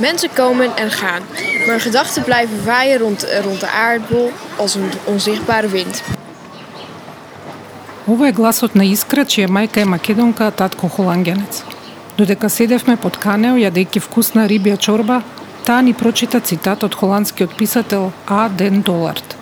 Mensen 0.00 0.28
komen 0.34 0.76
en 0.76 0.90
gaan, 0.90 1.22
maar 1.66 1.80
gedachten 1.80 2.22
blijven 2.22 2.64
waaien 2.64 2.98
rond, 2.98 3.26
rond 3.42 3.60
de 3.60 3.68
aardbol 3.68 4.32
als 4.56 4.74
een 4.74 4.90
onzichtbare 5.04 5.68
wind. 5.68 6.02
Ова 8.08 8.26
е 8.28 8.32
гласот 8.32 8.74
на 8.74 8.84
Искра, 8.88 9.24
чија 9.24 9.48
мајка 9.52 9.82
е 9.82 9.84
македонка, 9.84 10.46
а 10.46 10.50
татко 10.50 10.88
холангенец. 10.88 11.62
Додека 12.16 12.48
седевме 12.48 12.96
под 12.96 13.18
канео, 13.20 13.58
јадејќи 13.60 14.00
вкусна 14.00 14.46
рибја 14.48 14.78
чорба, 14.78 15.18
таа 15.64 15.82
ни 15.84 15.92
прочита 15.92 16.40
цитат 16.40 16.84
од 16.84 16.94
холандскиот 16.94 17.56
писател 17.56 18.12
А. 18.26 18.48
Ден 18.48 18.80
Долард. 18.82 19.36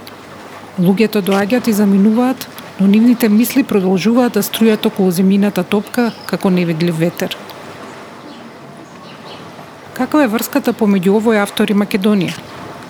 Луѓето 0.80 1.23
доаѓаат 1.23 1.68
и 1.68 1.73
заминуваат, 1.73 2.48
но 2.80 2.86
нивните 2.86 3.29
мисли 3.29 3.62
продолжуваат 3.62 4.32
да 4.32 4.43
струјат 4.43 4.86
околу 4.86 5.12
земјината 5.12 5.62
топка 5.62 6.11
како 6.27 6.50
невидлив 6.50 6.98
ветер. 6.98 7.36
Каква 9.96 10.26
е 10.26 10.28
врската 10.28 10.74
помеѓу 10.76 11.14
овој 11.16 11.38
автор 11.40 11.70
и 11.73 11.74
Македонија? 11.74 12.34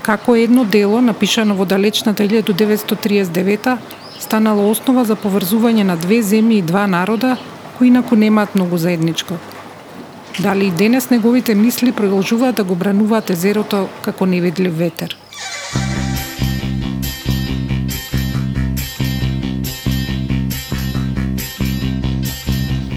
Како 0.03 0.35
едно 0.35 0.65
дело, 0.67 0.99
напишано 0.99 1.55
во 1.55 1.63
далечната 1.65 2.25
1939 2.27 3.77
станало 4.19 4.65
основа 4.71 5.05
за 5.07 5.15
поврзување 5.15 5.85
на 5.87 5.95
две 5.97 6.19
земји 6.19 6.59
и 6.59 6.65
два 6.67 6.87
народа 6.91 7.37
кои 7.79 7.93
инаку 7.93 8.19
немаат 8.19 8.57
многу 8.59 8.77
заедничко. 8.77 9.39
Дали 10.39 10.67
и 10.67 10.71
денес 10.71 11.07
неговите 11.11 11.55
мисли 11.55 11.93
продолжуваат 11.93 12.57
да 12.57 12.65
го 12.65 12.75
брануваат 12.75 13.31
езерото 13.31 13.87
како 14.03 14.27
невидлив 14.27 14.75
ветер? 14.75 15.15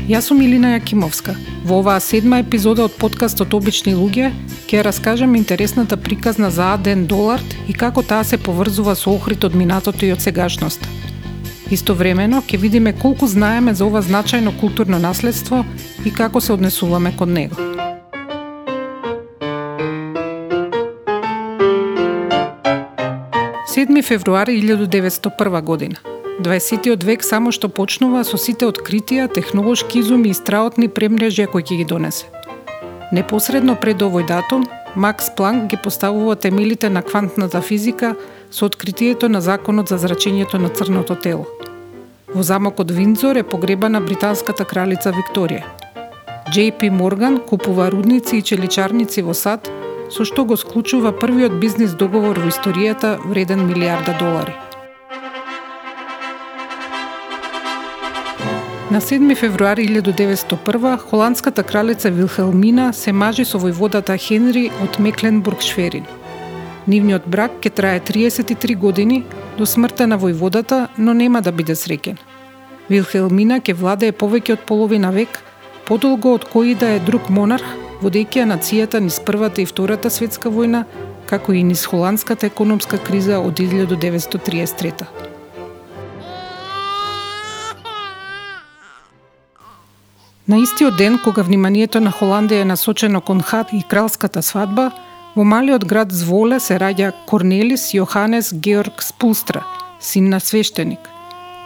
Јас 0.10 0.26
сум 0.34 0.42
Илина 0.42 0.74
Јакимовска. 0.80 1.38
Во 1.66 1.82
оваа 1.84 2.00
седма 2.00 2.40
епизода 2.40 2.86
од 2.88 2.94
подкастот 2.96 3.52
Обични 3.54 3.92
луѓе 3.92 4.30
ќе 4.70 4.84
раскажам 4.86 5.36
интересната 5.36 5.98
приказна 6.00 6.48
за 6.56 6.74
Аден 6.76 7.04
Долард 7.06 7.56
и 7.68 7.74
како 7.76 8.00
таа 8.02 8.24
се 8.24 8.38
поврзува 8.40 8.96
со 8.96 9.12
Охрид 9.12 9.44
од 9.44 9.58
минатото 9.60 10.06
и 10.08 10.14
од 10.16 10.24
сегашноста. 10.24 10.88
Истовремено 11.70 12.40
ќе 12.48 12.58
видиме 12.58 12.94
колку 12.96 13.28
знаеме 13.28 13.74
за 13.76 13.86
ова 13.86 14.00
значајно 14.02 14.56
културно 14.62 15.00
наследство 15.04 15.66
и 16.06 16.14
како 16.14 16.40
се 16.40 16.54
однесуваме 16.56 17.12
кон 17.18 17.34
него. 17.34 17.60
Седми 23.68 24.02
февруари 24.02 24.62
1901 24.64 25.62
година. 25.62 26.19
20 26.40 27.04
век 27.04 27.24
само 27.24 27.52
што 27.52 27.68
почнува 27.68 28.24
со 28.24 28.38
сите 28.40 28.64
откритија, 28.64 29.28
технолошки 29.28 30.00
изуми 30.00 30.30
и 30.32 30.38
страотни 30.38 30.88
премрежја 30.88 31.50
кои 31.52 31.64
ќе 31.64 31.80
ги 31.82 31.86
донесе. 31.86 32.30
Непосредно 33.12 33.76
пред 33.76 34.00
овој 34.06 34.24
датум, 34.28 34.64
Макс 34.96 35.28
Планк 35.36 35.68
ги 35.70 35.78
поставува 35.84 36.36
темелите 36.36 36.90
на 36.90 37.02
квантната 37.04 37.62
физика 37.62 38.16
со 38.52 38.66
откритието 38.66 39.30
на 39.30 39.42
законот 39.42 39.90
за 39.90 39.98
зрачењето 40.00 40.62
на 40.64 40.70
црното 40.70 41.16
тело. 41.16 41.46
Во 42.34 42.44
замокот 42.44 42.92
Виндзор 42.92 43.36
е 43.36 43.44
погребана 43.44 44.00
британската 44.02 44.66
кралица 44.66 45.12
Викторија. 45.12 45.64
JP 46.56 46.90
Морган 46.90 47.40
купува 47.40 47.92
рудници 47.92 48.38
и 48.38 48.42
челичарници 48.42 49.22
во 49.22 49.34
сад, 49.34 49.68
со 50.10 50.24
што 50.24 50.46
го 50.46 50.56
склучува 50.58 51.12
првиот 51.12 51.60
бизнис 51.60 51.94
договор 51.94 52.40
во 52.40 52.48
историјата 52.48 53.18
вреден 53.28 53.68
милиарда 53.68 54.16
долари. 54.20 54.69
На 58.92 59.02
7 59.02 59.36
февруари 59.36 59.88
1901 59.88 60.98
холандската 60.98 61.64
кралица 61.64 62.10
Вилхелмина 62.10 62.94
се 62.94 63.12
мажи 63.12 63.46
со 63.46 63.60
војводата 63.62 64.18
Хенри 64.18 64.72
од 64.82 64.98
Мекленбург-Шверин. 64.98 66.08
Нивниот 66.90 67.28
брак 67.30 67.62
ќе 67.62 67.70
трае 67.70 68.00
33 68.02 68.76
години 68.76 69.24
до 69.58 69.70
смртта 69.70 70.08
на 70.08 70.18
војводата, 70.18 70.88
но 70.98 71.14
нема 71.14 71.42
да 71.42 71.52
биде 71.52 71.78
среќен. 71.78 72.18
Вилхелмина 72.90 73.62
ќе 73.62 73.78
владее 73.78 74.12
повеќе 74.12 74.58
од 74.58 74.66
половина 74.66 75.14
век, 75.14 75.38
подолго 75.86 76.34
од 76.34 76.50
кој 76.50 76.74
да 76.74 76.90
е 76.98 77.06
друг 77.06 77.30
монарх, 77.30 77.70
водејќи 78.02 78.42
ја 78.42 78.50
нацијата 78.58 79.06
низ 79.06 79.22
Првата 79.22 79.62
и 79.62 79.70
Втората 79.70 80.10
светска 80.10 80.50
војна, 80.50 80.88
како 81.30 81.54
и 81.54 81.62
низ 81.64 81.86
холандската 81.86 82.50
економска 82.50 82.98
криза 82.98 83.38
од 83.38 83.54
1933 83.54 85.39
На 90.50 90.58
истиот 90.58 90.98
ден, 90.98 91.20
кога 91.24 91.44
вниманието 91.46 92.00
на 92.02 92.10
Холандија 92.10 92.64
е 92.64 92.66
насочено 92.66 93.20
кон 93.22 93.42
Хат 93.42 93.70
и 93.74 93.84
кралската 93.86 94.42
свадба, 94.42 94.88
во 95.36 95.44
малиот 95.46 95.86
град 95.86 96.10
Зволе 96.12 96.58
се 96.60 96.80
раѓа 96.82 97.12
Корнелис 97.30 97.92
Јоханес 97.94 98.50
Георг 98.58 99.04
Спулстра, 99.06 99.62
син 100.00 100.30
на 100.34 100.40
свештеник. 100.40 101.06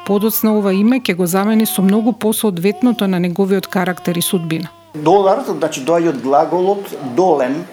Подоцна 0.05 0.51
ова 0.57 0.73
име 0.75 0.99
ќе 0.99 1.15
го 1.15 1.23
замени 1.25 1.65
со 1.65 1.79
многу 1.81 2.11
посоодветното 2.11 3.07
на 3.07 3.23
неговиот 3.23 3.71
карактер 3.71 4.19
и 4.19 4.21
судбина. 4.21 4.67
Долар, 4.93 5.45
значи 5.47 5.79
доаѓа 5.79 6.17
од 6.17 6.19
глаголот 6.19 6.91
долен, 7.15 7.63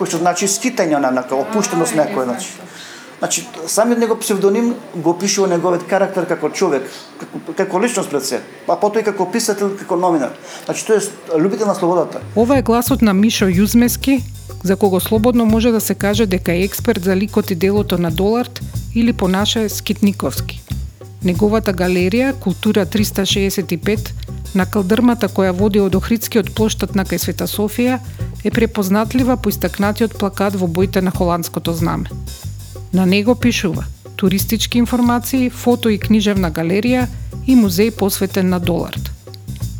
кој 0.00 0.10
што 0.10 0.18
значи 0.18 0.50
скитање 0.50 0.98
на, 0.98 1.14
некој, 1.14 1.46
опуштеност 1.46 1.94
некој, 1.94 2.26
значи. 2.26 2.50
Значи, 3.18 3.46
самиот 3.66 3.98
него 3.98 4.18
псевдоним 4.18 4.74
го 4.94 5.18
пишува 5.18 5.48
неговиот 5.48 5.86
карактер 5.88 6.26
како 6.28 6.50
човек, 6.50 6.84
како, 7.20 7.52
како 7.56 7.80
личност 7.80 8.10
пред 8.10 8.24
се, 8.24 8.40
а 8.68 8.76
потоа 8.76 9.00
и 9.00 9.04
како 9.04 9.24
писател, 9.32 9.72
како 9.78 9.96
номинар. 9.96 10.34
Значи, 10.66 10.84
тој 10.84 11.00
е 11.00 11.40
любител 11.40 11.66
на 11.66 11.74
слободата. 11.74 12.20
Ова 12.36 12.58
е 12.58 12.62
гласот 12.62 13.02
на 13.02 13.14
Мишо 13.14 13.48
Јузмески, 13.48 14.20
за 14.62 14.76
кого 14.76 15.00
слободно 15.00 15.46
може 15.46 15.70
да 15.70 15.80
се 15.80 15.94
каже 15.94 16.26
дека 16.26 16.52
е 16.52 16.62
експерт 16.62 17.04
за 17.04 17.16
ликот 17.16 17.50
и 17.50 17.54
делото 17.54 17.98
на 17.98 18.10
Долард 18.10 18.60
или 18.94 19.12
понаше 19.12 19.68
Скитниковски. 19.68 20.60
Неговата 21.24 21.72
галерија, 21.72 22.34
Култура 22.40 22.86
365, 22.86 24.12
на 24.54 24.66
калдрмата 24.66 25.28
која 25.28 25.56
води 25.56 25.80
од 25.80 25.96
Охридскиот 25.96 26.52
плоштад 26.54 26.94
на 26.94 27.04
кај 27.04 27.18
Света 27.18 27.48
Софија, 27.48 27.98
е 28.44 28.50
препознатлива 28.50 29.36
по 29.36 29.48
истакнатиот 29.48 30.18
плакат 30.18 30.54
во 30.60 30.68
боите 30.68 31.00
на 31.02 31.10
холандското 31.10 31.72
знаме. 31.72 32.12
На 32.92 33.06
него 33.06 33.34
пишува 33.34 33.84
туристички 34.16 34.78
информации, 34.78 35.50
фото 35.50 35.88
и 35.88 35.98
книжевна 35.98 36.50
галерија 36.50 37.06
и 37.46 37.56
музеј 37.56 37.90
посветен 37.90 38.48
на 38.48 38.60
Долард. 38.60 39.12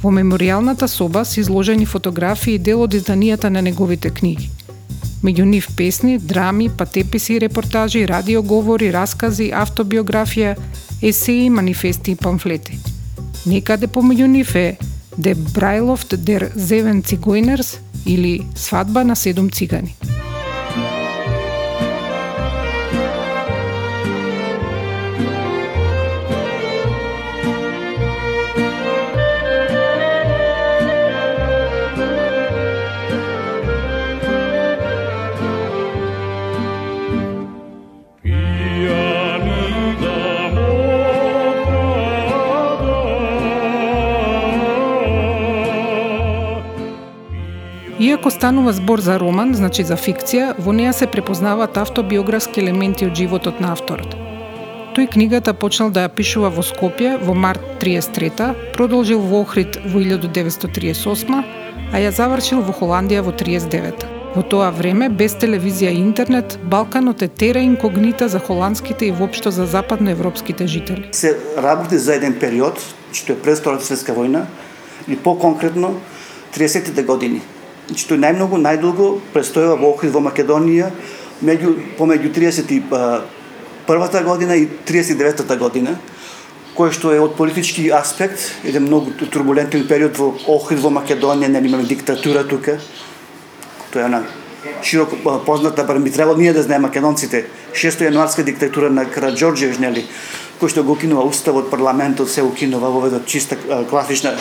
Во 0.02 0.12
меморијалната 0.12 0.86
соба 0.86 1.24
се 1.24 1.40
изложени 1.40 1.86
фотографии 1.86 2.54
и 2.54 2.58
дел 2.58 2.82
од 2.82 2.94
изданијата 2.94 3.48
на 3.48 3.62
неговите 3.62 4.10
книги. 4.10 4.50
Меѓу 5.24 5.44
нив 5.44 5.68
песни, 5.76 6.18
драми, 6.18 6.68
патеписи, 6.68 7.40
репортажи, 7.40 8.04
радиоговори, 8.06 8.92
раскази, 8.92 9.50
автобиографија, 9.50 10.56
есеи, 11.02 11.48
манифести 11.50 12.12
и 12.12 12.16
памфлети. 12.16 12.78
Некаде 13.46 13.88
помеѓу 13.88 14.26
нив 14.26 14.54
е 14.54 14.76
De 15.18 15.34
Bruiloft 15.34 16.16
der 16.16 16.52
Zeven 16.56 17.02
Zigeuners 17.02 17.78
или 18.06 18.46
Свадба 18.54 19.04
на 19.04 19.16
седум 19.16 19.50
цигани. 19.50 19.96
Станува 48.36 48.72
збор 48.72 49.00
за 49.00 49.16
роман, 49.18 49.54
значи 49.56 49.84
за 49.84 49.96
фикција, 49.96 50.52
во 50.60 50.72
неа 50.76 50.92
се 50.92 51.06
препознаваат 51.08 51.78
автобиографски 51.80 52.60
елементи 52.60 53.06
од 53.08 53.16
животот 53.16 53.62
на 53.64 53.72
авторот. 53.72 54.12
Тој 54.96 55.08
книгата 55.12 55.54
почнал 55.56 55.88
да 55.92 56.04
ја 56.04 56.10
пишува 56.12 56.50
во 56.52 56.64
Скопје 56.64 57.14
во 57.20 57.32
март 57.36 57.64
33 57.80 58.72
продолжил 58.76 59.24
во 59.24 59.40
Охрид 59.44 59.80
во 59.84 60.04
1938 60.04 61.40
а 61.92 61.96
ја 62.00 62.12
завршил 62.12 62.60
во 62.60 62.76
Холандија 62.76 63.24
во 63.24 63.32
39 63.32 64.04
Во 64.36 64.42
тоа 64.44 64.68
време, 64.68 65.08
без 65.08 65.32
телевизија 65.32 65.94
и 65.94 66.00
интернет, 66.04 66.58
Балканот 66.60 67.22
е 67.22 67.28
тера 67.28 67.62
инкогнита 67.64 68.28
за 68.28 68.38
холандските 68.38 69.06
и 69.06 69.10
воопшто 69.10 69.50
за 69.50 69.64
западноевропските 69.66 70.66
жители. 70.66 71.08
Се 71.12 71.38
работи 71.56 71.96
за 71.96 72.20
еден 72.20 72.36
период, 72.40 72.76
што 73.12 73.32
е 73.32 73.40
пред 73.40 73.64
Втората 73.64 73.84
светска 73.84 74.12
војна, 74.12 74.44
или 75.08 75.16
по-конкретно 75.16 75.94
30-те 76.52 77.02
години 77.02 77.40
што 77.94 78.14
тој 78.14 78.22
најмногу, 78.24 78.58
најдолго 78.58 79.20
престојува 79.34 79.78
во 79.78 79.92
Охрид 79.94 80.12
во 80.14 80.22
Македонија 80.24 80.90
меѓу 81.44 81.74
помеѓу 81.98 82.32
31-та 82.34 84.22
година 84.24 84.56
и 84.56 84.66
39-та 84.88 85.56
година, 85.56 85.96
кој 86.76 86.92
што 86.92 87.12
е 87.14 87.20
од 87.20 87.36
политички 87.36 87.88
аспект 87.94 88.40
еден 88.64 88.88
многу 88.88 89.12
турбулентен 89.30 89.86
период 89.88 90.18
во 90.18 90.32
Охрид 90.56 90.80
во 90.80 90.90
Македонија, 90.90 91.48
нели 91.48 91.68
имаме 91.68 91.84
диктатура 91.84 92.44
тука. 92.48 92.78
Тоа 93.92 94.06
е 94.06 94.08
на 94.08 94.24
широко 94.82 95.16
позната, 95.46 95.84
бар 95.84 95.98
ми 95.98 96.10
требало 96.10 96.36
ние 96.36 96.52
да 96.52 96.62
знаеме 96.62 96.88
македонците, 96.88 97.46
6 97.72 98.10
јануарска 98.10 98.42
диктатура 98.42 98.90
на 98.90 99.04
Караджорџевич, 99.06 99.78
нели, 99.78 100.06
кој 100.58 100.72
што 100.72 100.82
го 100.82 100.96
укинува 100.96 101.22
уставот, 101.22 101.70
парламентот, 101.70 102.30
се 102.30 102.42
укинува 102.42 102.90
во 102.90 103.20
чиста 103.26 103.56
класична 103.90 104.34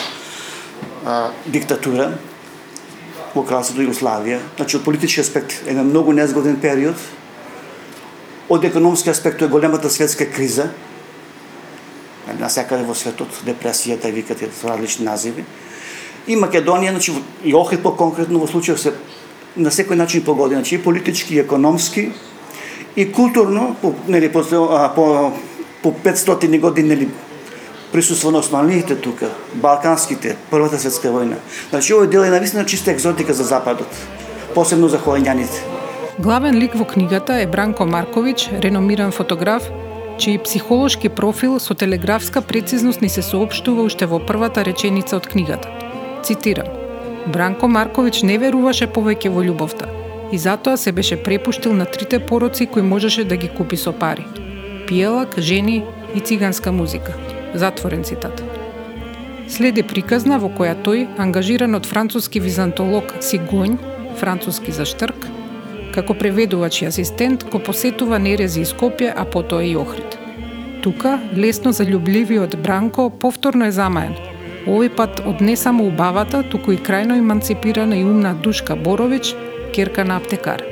а, 1.04 1.30
диктатура 1.46 2.18
во 3.36 3.44
кралството 3.44 3.84
Југославија. 3.84 4.40
Значи, 4.56 4.78
од 4.78 4.84
политички 4.84 5.20
аспект 5.20 5.60
е 5.68 5.74
на 5.76 5.84
многу 5.84 6.14
незгоден 6.16 6.56
период. 6.60 6.96
Од 8.48 8.64
економски 8.64 9.10
аспект 9.10 9.42
е 9.42 9.50
големата 9.52 9.90
светска 9.90 10.26
криза, 10.30 10.70
на 12.38 12.48
секаде 12.50 12.84
во 12.84 12.94
светот, 12.94 13.30
депресијата, 13.46 14.10
викат 14.12 14.42
е 14.42 14.50
различни 14.64 15.06
називи. 15.06 15.44
И 16.26 16.36
Македонија, 16.36 16.90
значи, 16.90 17.12
и 17.44 17.54
Охрид 17.54 17.82
по-конкретно 17.82 18.40
во 18.42 18.48
случајот 18.50 18.82
се 18.82 18.94
на 19.56 19.70
секој 19.70 19.96
начин 19.96 20.24
погоди, 20.24 20.54
значи 20.54 20.74
и 20.74 20.82
политички, 20.82 21.34
и 21.34 21.38
економски, 21.40 22.10
и 22.96 23.12
културно, 23.12 23.76
по, 23.82 23.94
нели, 24.08 24.32
по, 24.32 24.42
по, 24.94 25.32
по 25.82 25.92
500 25.92 26.60
години, 26.60 26.88
нели, 26.88 27.08
присуство 27.92 28.30
на 28.30 28.38
османлиите 28.38 28.96
тука, 29.00 29.30
балканските, 29.54 30.36
првата 30.50 30.78
светска 30.78 31.08
војна. 31.08 31.38
Значи, 31.70 31.94
овој 31.94 32.10
дел 32.10 32.24
е 32.24 32.30
навистина 32.30 32.66
чиста 32.66 32.90
екзотика 32.90 33.34
за 33.34 33.44
Западот, 33.44 33.88
посебно 34.54 34.88
за 34.88 34.98
холенјаните. 34.98 35.64
Главен 36.18 36.58
лик 36.58 36.74
во 36.74 36.84
книгата 36.84 37.40
е 37.40 37.46
Бранко 37.46 37.84
Марковиќ, 37.84 38.60
реномиран 38.64 39.12
фотограф, 39.12 39.68
чиј 40.16 40.42
психолошки 40.44 41.08
профил 41.08 41.58
со 41.60 41.74
телеграфска 41.74 42.40
прецизност 42.42 43.02
ни 43.02 43.08
се 43.08 43.22
соопштува 43.22 43.82
уште 43.82 44.06
во 44.06 44.18
првата 44.18 44.64
реченица 44.64 45.16
од 45.16 45.28
книгата. 45.28 45.68
Цитирам: 46.24 46.72
Бранко 47.32 47.68
Марковиќ 47.68 48.24
не 48.24 48.38
веруваше 48.38 48.88
повеќе 48.88 49.28
во 49.28 49.44
љубовта 49.44 49.92
и 50.32 50.38
затоа 50.38 50.76
се 50.76 50.92
беше 50.92 51.22
препуштил 51.22 51.72
на 51.72 51.84
трите 51.84 52.18
пороци 52.18 52.66
кои 52.66 52.82
можеше 52.82 53.24
да 53.24 53.36
ги 53.36 53.48
купи 53.48 53.76
со 53.76 53.92
пари. 53.92 54.26
Пиелак, 54.86 55.38
жени 55.38 55.84
и 56.14 56.20
циганска 56.20 56.72
музика. 56.72 57.12
Затворен 57.56 58.04
цитат. 58.04 58.42
Следи 59.48 59.82
приказна 59.86 60.36
во 60.42 60.50
која 60.52 60.74
тој, 60.84 61.06
ангажиран 61.22 61.78
од 61.78 61.86
француски 61.86 62.40
византолог 62.42 63.14
Сигонј, 63.22 63.78
француски 64.20 64.74
за 64.74 64.84
штрк, 64.84 65.26
како 65.94 66.14
преведувач 66.14 66.82
и 66.82 66.88
асистент, 66.90 67.46
го 67.50 67.58
посетува 67.58 68.18
Нерези 68.18 68.60
и 68.60 68.68
Скопје, 68.68 69.12
а 69.16 69.24
потоа 69.24 69.64
и 69.64 69.76
Охрид. 69.80 70.18
Тука, 70.82 71.16
лесно 71.34 71.72
заљубливиот 71.72 72.56
Бранко 72.62 73.08
повторно 73.10 73.70
е 73.70 73.72
замаен. 73.74 74.16
Овој 74.66 74.90
пат 74.98 75.22
од 75.22 75.40
не 75.40 75.56
само 75.56 75.86
убавата, 75.86 76.42
туку 76.42 76.74
и 76.74 76.82
крајно 76.88 77.16
еманципирана 77.22 77.96
и 77.96 78.04
умна 78.04 78.34
Душка 78.34 78.76
Борович, 78.76 79.34
керка 79.74 80.04
на 80.04 80.18
аптекар. 80.18 80.62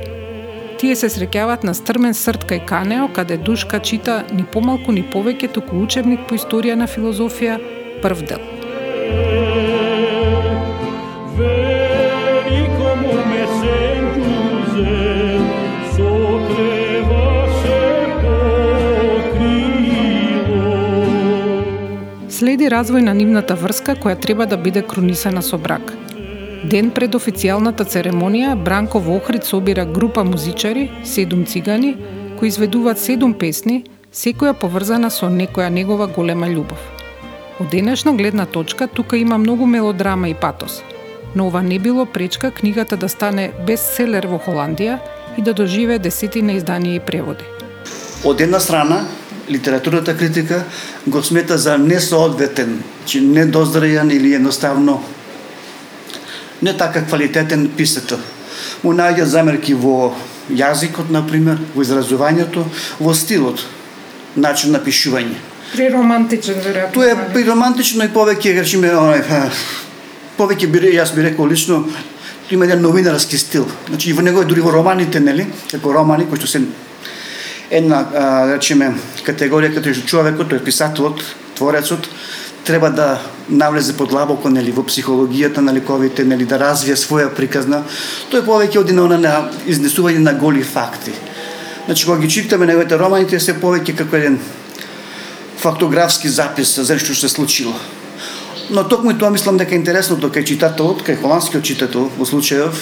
Тие 0.78 0.96
се 0.98 1.06
среќаваат 1.06 1.62
на 1.62 1.72
стрмен 1.76 2.14
срт 2.18 2.44
кај 2.50 2.64
Канео, 2.66 3.06
каде 3.14 3.36
Душка 3.38 3.78
чита 3.78 4.24
ни 4.34 4.42
помалку 4.42 4.92
ни 4.92 5.04
повеќе 5.06 5.52
туку 5.54 5.78
учебник 5.78 6.26
по 6.28 6.34
историја 6.34 6.74
на 6.74 6.88
филозофија, 6.90 7.60
прв 8.02 8.24
дел. 8.26 8.42
Следи 22.34 22.66
развој 22.66 23.06
на 23.06 23.14
нивната 23.14 23.54
врска 23.54 23.94
која 23.94 24.18
треба 24.18 24.46
да 24.50 24.56
биде 24.58 24.82
кронисана 24.82 25.42
со 25.42 25.56
брак. 25.56 25.94
Ден 26.64 26.86
пред 26.96 27.12
официјалната 27.12 27.84
церемонија, 27.84 28.54
Бранко 28.56 29.00
во 29.04 29.18
Охрид 29.18 29.44
собира 29.44 29.84
група 29.84 30.22
музичари, 30.24 30.90
седум 31.04 31.44
цигани, 31.44 31.96
кои 32.38 32.48
изведуваат 32.48 32.98
седум 32.98 33.34
песни, 33.36 33.82
секоја 34.08 34.54
поврзана 34.56 35.10
со 35.12 35.28
некоја 35.28 35.68
негова 35.68 36.06
голема 36.08 36.48
љубов. 36.48 36.80
Од 37.60 37.68
денешна 37.68 38.14
гледна 38.16 38.46
точка, 38.46 38.88
тука 38.88 39.16
има 39.20 39.36
многу 39.38 39.66
мелодрама 39.66 40.28
и 40.28 40.34
патос, 40.34 40.80
но 41.34 41.46
ова 41.46 41.62
не 41.62 41.78
било 41.78 42.06
пречка 42.06 42.50
книгата 42.50 42.96
да 42.96 43.08
стане 43.08 43.50
бестселер 43.66 44.24
во 44.26 44.38
Холандија 44.40 44.98
и 45.36 45.42
да 45.42 45.52
доживее 45.52 45.98
десетина 45.98 46.56
изданија 46.56 46.96
и 46.96 47.00
преводи. 47.00 47.44
Од 48.24 48.40
една 48.40 48.60
страна, 48.60 49.02
литературната 49.50 50.16
критика 50.16 50.64
го 51.06 51.22
смета 51.22 51.58
за 51.58 51.76
несоодветен, 51.78 52.80
че 53.04 53.20
недоздрајан 53.20 54.12
или 54.16 54.32
едноставно 54.34 55.02
не 56.62 56.76
така 56.76 57.04
квалитетен 57.04 57.68
писател. 57.76 58.18
Му 58.82 58.92
најѓа 58.92 59.24
замерки 59.24 59.74
во 59.74 60.14
јазикот, 60.50 61.10
например, 61.10 61.58
во 61.74 61.82
изразувањето, 61.82 62.64
во 63.00 63.14
стилот, 63.14 63.64
начин 64.36 64.72
на 64.72 64.80
пишување. 64.84 65.36
Приромантичен, 65.74 66.60
веројатно. 66.62 66.92
Тоа 66.94 67.12
е 67.12 67.28
приромантично 67.34 68.04
и 68.04 68.12
повеќе, 68.14 68.58
речиме, 68.60 68.92
повеќе 70.38 70.70
би 70.70 70.94
јас 70.94 71.14
би 71.14 71.22
рекол 71.22 71.48
лично 71.50 71.84
има 72.50 72.64
еден 72.64 72.82
новинарски 72.82 73.38
стил. 73.38 73.66
Значи 73.88 74.10
и 74.10 74.12
во 74.12 74.22
него 74.22 74.44
дури 74.44 74.60
во 74.60 74.70
романите, 74.72 75.20
нели, 75.20 75.46
како 75.70 75.92
романи 75.92 76.28
кои 76.28 76.38
што 76.38 76.46
се 76.46 76.60
една, 77.70 78.04
а, 78.14 78.24
речеме, 78.54 78.92
категорија 79.26 79.74
като 79.74 79.94
човекот, 80.06 80.52
тој 80.52 80.62
писателот, 80.64 81.22
творецот, 81.56 82.08
треба 82.64 82.90
да 82.90 83.20
навлезе 83.48 83.92
подлабоко 83.96 84.48
нели 84.50 84.72
во 84.72 84.82
психологијата 84.82 85.60
на 85.60 85.72
ликовите, 85.72 86.24
нели 86.24 86.44
да 86.44 86.58
развие 86.58 86.96
своја 86.96 87.28
приказна. 87.28 87.82
Тој 88.32 88.44
повеќе 88.46 88.80
оди 88.80 88.92
на 88.92 89.18
на 89.18 89.50
изнесување 89.66 90.18
на 90.18 90.32
голи 90.32 90.62
факти. 90.62 91.12
Значи 91.86 92.06
кога 92.06 92.18
ги 92.18 92.30
читаме 92.30 92.66
неговите 92.66 92.96
романите 92.96 93.40
се 93.40 93.54
повеќе 93.54 93.96
како 93.96 94.16
еден 94.16 94.38
фактографски 95.58 96.28
запис 96.28 96.78
за 96.80 96.98
што 96.98 97.14
се 97.14 97.28
случило. 97.28 97.74
Но 98.70 98.84
токму 98.88 99.10
и 99.10 99.18
тоа 99.18 99.30
мислам 99.30 99.58
дека 99.60 99.74
е 99.74 99.78
интересното 99.78 100.30
кај 100.32 100.44
читателот, 100.44 101.04
кај 101.04 101.20
холандскиот 101.20 101.64
читател 101.64 102.08
во 102.16 102.24
случајов, 102.24 102.72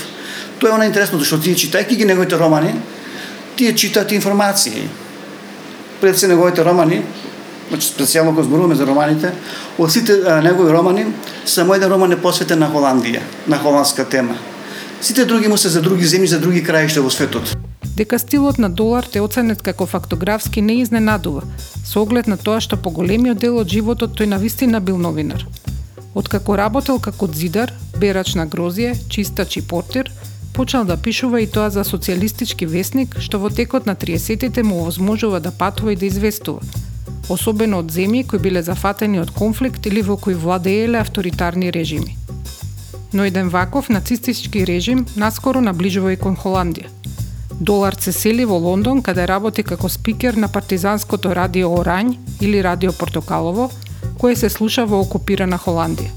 тоа 0.60 0.70
е 0.70 0.74
она 0.74 0.86
интересното 0.86 1.24
што 1.24 1.40
тие 1.42 1.58
читајќи 1.58 1.96
ги 1.96 2.04
неговите 2.04 2.38
романи, 2.38 2.74
тие 3.56 3.74
читаат 3.74 4.12
информации. 4.12 4.88
Пред 6.00 6.18
се 6.18 6.28
неговите 6.28 6.62
романи, 6.64 7.02
значи 7.72 7.88
специјално 7.88 8.34
кога 8.34 8.44
зборуваме 8.44 8.74
за 8.74 8.86
романите, 8.86 9.32
од 9.78 9.92
сите 9.92 10.20
негови 10.44 10.72
романи, 10.72 11.06
само 11.44 11.74
еден 11.74 11.92
роман 11.92 12.12
е 12.12 12.20
посветен 12.20 12.58
на 12.60 12.68
Холандија, 12.68 13.20
на 13.48 13.58
холандска 13.58 14.04
тема. 14.04 14.36
Сите 15.00 15.24
други 15.24 15.48
му 15.48 15.56
се 15.56 15.68
за 15.68 15.80
други 15.82 16.04
земји, 16.04 16.28
за 16.28 16.38
други 16.38 16.62
краишта 16.62 17.02
во 17.02 17.10
светот. 17.10 17.56
Дека 17.96 18.18
стилот 18.18 18.58
на 18.58 18.70
Долар 18.70 19.04
те 19.04 19.20
оценет 19.20 19.62
како 19.62 19.86
фактографски 19.86 20.62
не 20.62 20.80
изненадува, 20.82 21.42
со 21.84 22.02
оглед 22.02 22.26
на 22.26 22.36
тоа 22.36 22.60
што 22.60 22.76
по 22.76 22.90
големиот 22.90 23.40
дел 23.40 23.58
од 23.58 23.68
животот 23.68 24.14
тој 24.20 24.30
навистина 24.30 24.80
бил 24.80 24.98
новинар. 24.98 25.46
Откако 26.14 26.56
работел 26.56 27.00
како 27.00 27.26
зидар, 27.26 27.72
берач 27.98 28.34
на 28.34 28.46
грозје, 28.46 28.94
чистач 29.08 29.56
и 29.56 29.62
портир, 29.62 30.12
почнал 30.54 30.84
да 30.84 30.96
пишува 30.96 31.40
и 31.40 31.46
тоа 31.46 31.70
за 31.70 31.84
социјалистички 31.84 32.66
вестник, 32.66 33.16
што 33.18 33.38
во 33.40 33.50
текот 33.50 33.86
на 33.86 33.96
30-тите 33.96 34.62
му 34.62 34.82
овозможува 34.82 35.40
да 35.40 35.50
патува 35.50 35.92
и 35.92 35.96
да 35.96 36.06
известува, 36.06 36.60
особено 37.28 37.78
од 37.78 37.92
земји 37.92 38.26
кои 38.26 38.38
биле 38.38 38.62
зафатени 38.62 39.20
од 39.20 39.30
конфликт 39.30 39.86
или 39.86 40.02
во 40.02 40.16
кои 40.16 40.34
владееле 40.34 40.98
авторитарни 40.98 41.70
режими. 41.72 42.16
Но 43.12 43.24
еден 43.24 43.48
ваков 43.48 43.88
нацистички 43.88 44.66
режим 44.66 45.06
наскоро 45.16 45.60
наближува 45.60 46.12
и 46.12 46.16
кон 46.16 46.36
Холандија. 46.36 46.88
Долар 47.60 47.94
се 48.00 48.12
сели 48.12 48.44
во 48.44 48.56
Лондон, 48.58 49.02
каде 49.02 49.26
работи 49.28 49.62
како 49.62 49.88
спикер 49.88 50.34
на 50.34 50.48
партизанското 50.48 51.34
радио 51.34 51.68
Оранј 51.68 52.16
или 52.40 52.62
радио 52.62 52.92
Портокалово, 52.92 53.70
кое 54.18 54.36
се 54.36 54.48
слуша 54.48 54.86
во 54.86 55.00
окупирана 55.00 55.58
Холандија. 55.58 56.10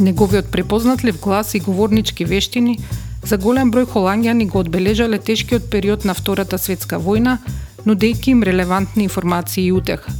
Неговиот 0.00 0.50
препознатлив 0.50 1.20
глас 1.20 1.54
и 1.54 1.60
говорнички 1.60 2.24
вештини 2.24 2.78
За 3.22 3.36
голем 3.36 3.70
број 3.72 3.84
холандјани 3.86 4.46
го 4.48 4.62
одбележале 4.64 5.18
тешкиот 5.18 5.68
период 5.70 6.04
на 6.08 6.14
Втората 6.14 6.58
светска 6.58 6.96
војна, 6.98 7.36
нудејќи 7.85 8.29
им 8.29 8.43
релевантни 8.43 9.03
информации 9.03 9.65
и 9.65 9.71
утеха. 9.71 10.11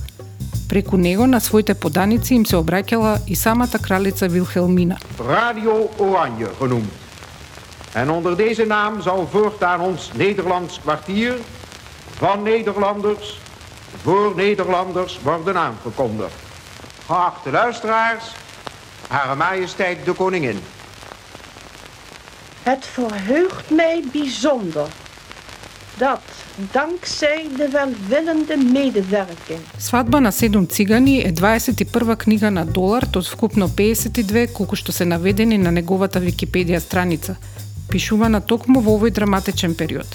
Преку 0.70 0.98
него 0.98 1.28
на 1.28 1.40
своите 1.40 1.74
поданици 1.74 2.36
им 2.36 2.46
се 2.46 2.56
обраќала 2.56 3.20
и 3.28 3.36
самата 3.36 3.80
кралица 3.80 4.28
Вилхелмина. 4.28 4.98
Radio 5.20 5.90
Oranje 6.00 6.48
genoemd. 6.60 6.92
En 7.94 8.10
onder 8.10 8.38
deze 8.38 8.66
naam 8.66 9.02
zal 9.02 9.28
voortaan 9.32 9.82
ons 9.82 10.12
Nederlands 10.14 10.80
kwartier 10.80 11.34
van 12.18 12.44
Nederlanders 12.44 13.40
voor 14.04 14.34
Nederlanders 14.36 15.20
worden 15.24 15.58
aangekondigd. 15.58 16.34
Geachte 17.06 17.52
luisteraars, 17.52 18.24
Hare 19.08 19.36
Majesteit 19.36 20.06
de 20.06 20.14
Koningin. 20.14 20.60
Het 22.64 22.86
verheugt 22.86 23.70
mij 23.70 24.04
bijzonder 24.12 24.88
dat 26.01 26.21
dankzij 26.73 27.47
de 27.57 27.69
welwillende 27.69 28.57
medewerking. 28.57 29.61
Свадба 29.77 30.21
на 30.21 30.33
седум 30.33 30.67
цигани 30.67 31.21
е 31.21 31.33
21 31.33 32.17
книга 32.17 32.51
на 32.51 32.65
Долар 32.67 33.07
од 33.17 33.27
вкупно 33.29 33.69
52 33.69 34.53
колку 34.53 34.77
што 34.77 34.93
се 34.93 35.05
наведени 35.05 35.59
на 35.59 35.71
неговата 35.71 36.21
Википедија 36.21 36.79
страница. 36.79 37.37
пишувана 37.91 38.41
токму 38.41 38.81
во 38.81 38.95
овој 38.99 39.11
драматичен 39.11 39.75
период. 39.75 40.07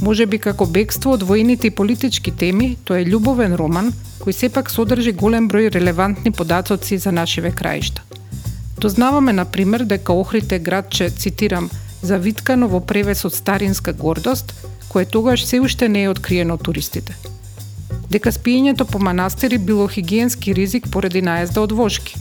Може 0.00 0.26
би 0.26 0.38
како 0.38 0.66
бегство 0.66 1.12
од 1.12 1.22
војните 1.22 1.68
и 1.68 1.70
политички 1.70 2.32
теми, 2.32 2.76
тоа 2.84 3.00
е 3.00 3.04
љубовен 3.04 3.56
роман 3.56 3.92
кој 4.24 4.32
сепак 4.32 4.70
содржи 4.70 5.12
голем 5.12 5.48
број 5.48 5.70
релевантни 5.70 6.32
податоци 6.32 6.98
за 6.98 7.12
нашиве 7.12 7.50
краишта. 7.52 8.02
Дознаваме, 8.78 9.32
на 9.32 9.44
пример, 9.44 9.84
дека 9.84 10.12
Охрид 10.12 10.52
е 10.52 10.58
градче, 10.58 11.10
цитирам, 11.10 11.70
завиткано 12.02 12.68
во 12.68 12.80
превес 12.80 13.24
од 13.24 13.34
старинска 13.34 13.92
гордост, 13.92 14.54
кое 14.94 15.04
тогаш 15.04 15.44
се 15.44 15.60
уште 15.60 15.88
не 15.88 16.02
е 16.02 16.08
откриено 16.08 16.54
од 16.54 16.62
туристите. 16.62 17.16
Дека 18.14 18.30
спиењето 18.30 18.84
по 18.86 19.00
манастири 19.02 19.58
било 19.58 19.88
хигиенски 19.90 20.54
ризик 20.54 20.86
поради 20.86 21.22
наезда 21.22 21.64
од 21.66 21.74
вошки. 21.74 22.14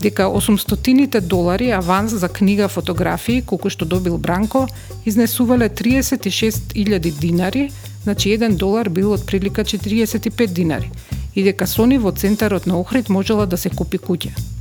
Дека 0.00 0.30
800 0.32 1.20
долари 1.20 1.68
аванс 1.76 2.16
за 2.16 2.32
книга 2.32 2.68
фотографии, 2.72 3.42
колку 3.42 3.68
што 3.68 3.84
добил 3.84 4.16
Бранко, 4.16 4.64
изнесувале 5.04 5.68
36.000 5.68 7.12
динари, 7.20 7.68
значи 8.02 8.32
1 8.32 8.56
долар 8.56 8.88
бил 8.88 9.12
од 9.12 9.26
прилика 9.26 9.64
45 9.64 10.46
динари, 10.46 10.90
и 11.34 11.44
дека 11.44 11.66
со 11.66 11.84
во 11.84 12.12
центарот 12.12 12.66
на 12.66 12.80
Охрид 12.80 13.08
можела 13.08 13.46
да 13.46 13.56
се 13.56 13.68
купи 13.68 13.98
куќа. 13.98 14.55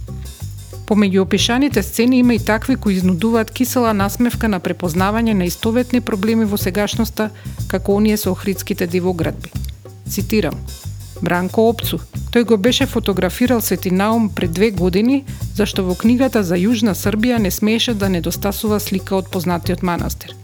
Помеѓу 0.86 1.22
опишаните 1.26 1.84
сцени 1.84 2.20
има 2.20 2.36
и 2.36 2.40
такви 2.40 2.76
кои 2.76 2.94
изнудуваат 2.94 3.52
кисела 3.52 3.94
насмевка 3.94 4.48
на 4.48 4.60
препознавање 4.60 5.34
на 5.34 5.46
истоветни 5.50 6.02
проблеми 6.02 6.46
во 6.46 6.58
сегашноста, 6.62 7.32
како 7.68 7.96
оние 7.98 8.18
со 8.18 8.32
охридските 8.32 8.88
дивоградби. 8.88 9.50
Цитирам, 10.10 10.54
Бранко 11.22 11.66
Опцу, 11.70 11.98
тој 12.30 12.46
го 12.46 12.58
беше 12.58 12.86
фотографирал 12.86 13.62
Свети 13.62 13.90
Наум 13.92 14.30
пред 14.30 14.52
две 14.52 14.70
години, 14.72 15.24
зашто 15.56 15.84
во 15.84 15.96
книгата 15.96 16.44
за 16.44 16.56
Јужна 16.56 16.94
Србија 16.94 17.42
не 17.42 17.52
смееше 17.52 17.94
да 17.94 18.10
недостасува 18.10 18.80
слика 18.80 19.16
од 19.16 19.32
познатиот 19.34 19.82
манастир. 19.82 20.36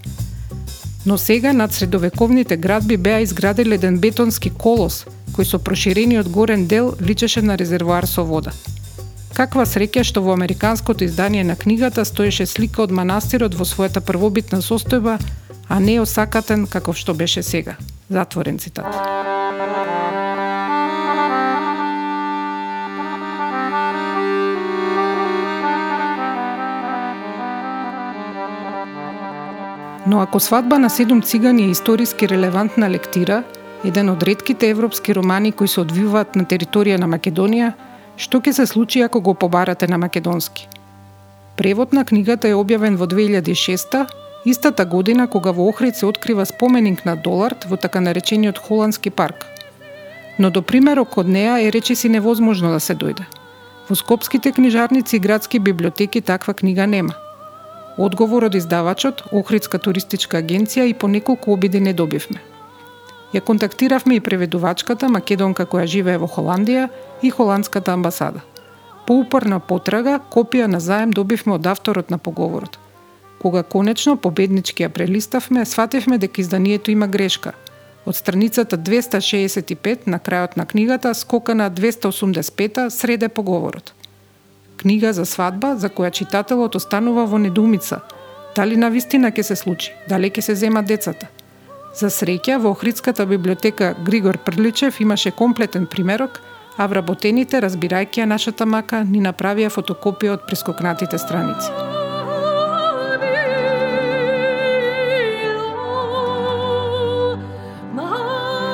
Но 1.06 1.18
сега 1.18 1.54
над 1.54 1.74
средовековните 1.74 2.58
градби 2.58 2.98
беа 2.98 3.22
изградил 3.22 3.74
еден 3.78 4.00
бетонски 4.00 4.50
колос, 4.50 5.06
кој 5.38 5.46
со 5.46 5.60
проширениот 5.60 6.30
горен 6.30 6.66
дел 6.68 6.96
личеше 7.02 7.42
на 7.42 7.58
резервоар 7.58 8.10
со 8.10 8.24
вода. 8.26 8.52
Каква 9.34 9.64
среќа 9.64 10.04
што 10.04 10.22
во 10.22 10.34
американското 10.36 11.06
издание 11.08 11.44
на 11.44 11.56
книгата 11.56 12.04
стоеше 12.06 12.46
слика 12.46 12.84
од 12.84 12.92
манастирот 12.92 13.56
во 13.56 13.64
својата 13.64 14.04
првобитна 14.04 14.60
состојба, 14.60 15.20
а 15.68 15.80
не 15.80 16.02
осакатен 16.02 16.68
каков 16.68 16.98
што 16.98 17.14
беше 17.14 17.44
сега. 17.44 17.78
Затворен 18.10 18.60
цитат. 18.60 18.92
Но 30.08 30.20
ако 30.22 30.40
свадба 30.40 30.80
на 30.80 30.90
седум 30.90 31.22
цигани 31.22 31.64
е 31.64 31.70
историски 31.70 32.30
релевантна 32.30 32.90
лектира, 32.90 33.44
еден 33.86 34.10
од 34.10 34.24
редките 34.24 34.70
европски 34.70 35.16
романи 35.16 35.52
кои 35.52 35.68
се 35.68 35.82
одвиваат 35.82 36.36
на 36.36 36.44
територија 36.44 37.00
на 37.00 37.08
Македонија, 37.08 37.72
Што 38.22 38.38
ќе 38.38 38.52
се 38.54 38.68
случи 38.70 39.00
ако 39.02 39.20
го 39.26 39.34
побарате 39.34 39.88
на 39.88 39.98
македонски? 39.98 40.68
Превод 41.58 41.94
на 41.94 42.04
книгата 42.06 42.50
е 42.50 42.58
објавен 42.58 42.98
во 43.00 43.08
2006 43.10 44.04
истата 44.46 44.86
година 44.86 45.26
кога 45.28 45.52
во 45.52 45.66
Охрид 45.70 45.96
се 45.96 46.06
открива 46.06 46.46
споменик 46.46 47.02
на 47.06 47.16
Долард 47.16 47.66
во 47.72 47.78
така 47.78 48.02
наречениот 48.02 48.58
Холандски 48.58 49.10
парк. 49.10 49.48
Но 50.38 50.52
до 50.52 50.62
примерок 50.62 51.18
од 51.18 51.28
неа 51.28 51.58
е 51.66 51.72
речиси 51.72 52.10
невозможно 52.10 52.70
да 52.70 52.80
се 52.80 52.94
дојде. 52.94 53.26
Во 53.90 53.96
скопските 53.96 54.52
книжарници 54.52 55.16
и 55.16 55.20
градски 55.20 55.60
библиотеки 55.60 56.22
таква 56.22 56.54
книга 56.54 56.88
нема. 56.88 57.18
Одговор 57.98 58.44
од 58.44 58.56
издавачот, 58.56 59.26
Охридска 59.34 59.82
туристичка 59.82 60.38
агенција 60.38 60.86
и 60.86 60.94
по 60.94 61.08
неколку 61.08 61.58
обиди 61.58 61.80
не 61.80 61.94
добивме. 61.94 62.51
Ја 63.34 63.42
контактиравме 63.42 64.16
и 64.16 64.20
преведувачката 64.20 65.10
македонка 65.10 65.66
која 65.66 65.88
живее 65.88 66.20
во 66.20 66.28
Холандија 66.28 66.90
и 67.22 67.30
холандската 67.30 67.94
амбасада. 67.94 68.42
По 69.08 69.20
упорна 69.20 69.60
потрага, 69.60 70.20
копија 70.32 70.68
на 70.68 70.80
заем 70.80 71.12
добивме 71.12 71.54
од 71.54 71.68
авторот 71.68 72.12
на 72.12 72.18
поговорот. 72.18 72.78
Кога 73.42 73.64
конечно 73.64 74.18
победнички 74.18 74.84
ја 74.84 74.90
прелиставме, 74.90 75.66
свативме 75.66 76.18
дека 76.18 76.42
изданието 76.42 76.92
има 76.92 77.08
грешка. 77.08 77.54
Од 78.06 78.16
страницата 78.16 78.78
265 78.78 80.08
на 80.08 80.20
крајот 80.20 80.58
на 80.58 80.66
книгата 80.66 81.14
скока 81.16 81.56
на 81.56 81.72
285 81.72 82.90
среде 82.90 83.30
поговорот. 83.30 83.94
Книга 84.78 85.14
за 85.14 85.26
свадба 85.26 85.76
за 85.78 85.90
која 85.90 86.12
читателот 86.12 86.76
останува 86.76 87.26
во 87.26 87.38
недумица. 87.38 88.02
Дали 88.56 88.76
на 88.76 88.90
вистина 88.90 89.32
ќе 89.32 89.42
се 89.42 89.56
случи? 89.56 89.94
Дали 90.10 90.32
ќе 90.32 90.42
се 90.42 90.56
земат 90.56 90.86
децата? 90.86 91.28
За 91.94 92.08
среќа, 92.08 92.56
во 92.58 92.72
Охридската 92.72 93.26
библиотека 93.26 93.96
Григор 94.06 94.38
Прличев 94.38 95.00
имаше 95.00 95.32
комплетен 95.32 95.86
примерок, 95.86 96.40
а 96.78 96.88
вработените, 96.88 97.60
разбирајќи 97.60 98.24
ја 98.24 98.26
нашата 98.32 98.66
мака, 98.66 99.04
ни 99.04 99.20
направија 99.20 99.70
фотокопија 99.70 100.38
од 100.38 100.46
прескокнатите 100.48 101.20
страници. 101.20 101.68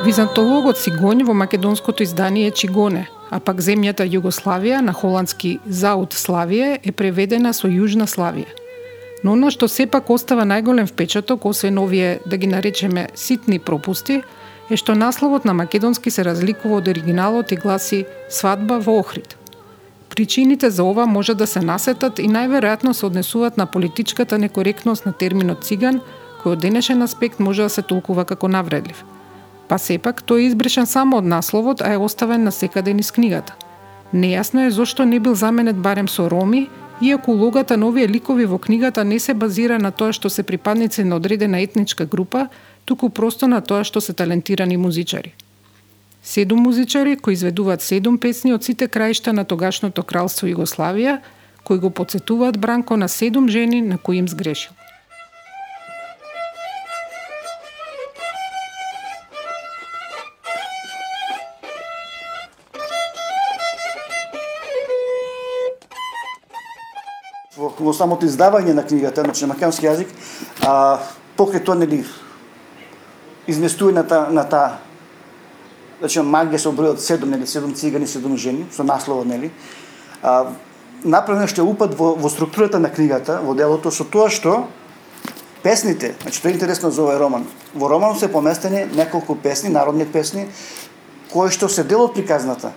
Византологот 0.05 0.77
Сигонј 0.77 1.25
во 1.25 1.33
македонското 1.33 2.03
издание 2.03 2.51
Чигоне, 2.51 3.07
а 3.29 3.41
пак 3.41 3.59
земјата 3.65 4.05
Југославија 4.05 4.79
на 4.85 4.93
холандски 4.93 5.57
Заут 5.65 6.13
Славија 6.13 6.77
е 6.79 6.93
преведена 6.93 7.51
со 7.53 7.67
Јужна 7.67 8.05
Славија. 8.07 8.66
Но 9.23 9.33
оно 9.33 9.49
што 9.51 9.67
сепак 9.67 10.09
остава 10.09 10.45
најголем 10.45 10.87
впечаток, 10.87 11.45
освен 11.45 11.79
овие, 11.79 12.19
да 12.25 12.37
ги 12.37 12.47
наречеме, 12.47 13.07
ситни 13.15 13.59
пропусти, 13.59 14.21
е 14.69 14.77
што 14.77 14.95
насловот 14.95 15.45
на 15.45 15.53
македонски 15.53 16.11
се 16.11 16.25
разликува 16.27 16.81
од 16.81 16.87
оригиналот 16.87 17.51
и 17.51 17.57
гласи 17.57 18.05
«Свадба 18.29 18.79
во 18.79 18.99
Охрид». 18.99 19.37
Причините 20.09 20.69
за 20.69 20.83
ова 20.83 21.05
може 21.05 21.33
да 21.33 21.47
се 21.47 21.61
насетат 21.61 22.19
и 22.19 22.27
најверојатно 22.27 22.93
се 22.93 23.05
однесуваат 23.05 23.57
на 23.57 23.65
политичката 23.65 24.37
некоректност 24.37 25.05
на 25.05 25.13
терминот 25.13 25.63
циган, 25.63 26.01
кој 26.43 26.57
од 26.57 26.61
денешен 26.61 27.01
аспект 27.01 27.39
може 27.39 27.63
да 27.63 27.69
се 27.69 27.81
толкува 27.81 28.25
како 28.25 28.47
навредлив. 28.47 29.03
Па 29.67 29.77
сепак, 29.77 30.23
тој 30.23 30.41
е 30.41 30.47
избришен 30.47 30.85
само 30.85 31.17
од 31.17 31.25
насловот, 31.25 31.81
а 31.81 31.93
е 31.93 31.97
оставен 31.97 32.43
на 32.43 32.51
секаде 32.51 32.93
низ 32.93 33.11
книгата. 33.11 33.53
Нејасно 34.13 34.67
е 34.67 34.71
зошто 34.71 35.05
не 35.05 35.19
бил 35.19 35.35
заменет 35.35 35.77
барем 35.77 36.07
со 36.07 36.29
роми 36.29 36.69
Иако 37.01 37.31
улогата 37.31 37.77
на 37.77 37.87
овие 37.87 38.07
ликови 38.09 38.45
во 38.45 38.57
книгата 38.57 39.03
не 39.05 39.19
се 39.19 39.33
базира 39.33 39.77
на 39.79 39.91
тоа 39.91 40.13
што 40.13 40.29
се 40.33 40.43
припадници 40.43 41.03
на 41.03 41.15
одредена 41.21 41.59
етничка 41.61 42.05
група, 42.05 42.47
туку 42.85 43.09
просто 43.09 43.47
на 43.47 43.61
тоа 43.61 43.83
што 43.83 44.01
се 44.01 44.13
талентирани 44.13 44.77
музичари. 44.77 45.33
Седум 46.23 46.65
музичари 46.65 47.15
кои 47.15 47.33
изведуваат 47.33 47.81
седум 47.81 48.17
песни 48.17 48.53
од 48.53 48.63
сите 48.63 48.87
краишта 48.87 49.33
на 49.33 49.45
тогашното 49.45 50.03
кралство 50.03 50.47
Југославија, 50.47 51.19
кои 51.63 51.77
го 51.77 51.89
подсетуваат 51.89 52.57
Бранко 52.57 52.97
на 52.97 53.07
седум 53.07 53.49
жени 53.49 53.81
на 53.81 53.97
кои 53.97 54.17
им 54.17 54.27
сгрешил. 54.27 54.76
Во 67.79 67.93
самото 67.93 68.25
издавање 68.25 68.73
на 68.73 68.83
книгата, 68.85 69.23
значи 69.23 69.45
на 69.45 69.53
македонски 69.53 69.85
јазик, 69.85 70.13
а, 70.65 70.99
покрај 71.37 71.63
тоа 71.63 71.75
нели 71.75 72.03
изместува 73.47 73.91
на 73.91 74.03
та 74.03 74.27
на 74.29 74.43
та 74.43 74.79
значи 75.99 76.19
да 76.19 76.25
магија 76.25 76.59
со 76.61 76.69
од 76.69 77.01
7, 77.01 77.25
нели 77.25 77.45
7 77.47 77.73
цигани, 77.75 78.07
7 78.07 78.37
жени, 78.37 78.65
со 78.71 78.83
насловот 78.83 79.27
нели. 79.27 79.51
А, 80.21 80.53
направен 81.03 81.47
што 81.47 81.65
упад 81.65 81.95
во, 81.97 82.15
во 82.15 82.29
структурата 82.29 82.79
на 82.79 82.89
книгата, 82.89 83.39
во 83.43 83.55
делото 83.55 83.91
со 83.91 84.03
тоа 84.03 84.29
што 84.29 84.67
песните, 85.63 86.15
значи 86.21 86.41
тоа 86.41 86.51
е 86.51 86.57
интересно 86.57 86.91
за 86.91 87.01
овој 87.01 87.17
роман. 87.19 87.47
Во 87.73 87.89
романот 87.89 88.19
се 88.19 88.31
поместени 88.31 88.85
неколку 88.95 89.35
песни, 89.35 89.69
народни 89.69 90.05
песни, 90.05 90.47
кои 91.31 91.51
што 91.51 91.69
се 91.69 91.83
дел 91.83 92.05
од 92.05 92.13
приказната. 92.13 92.73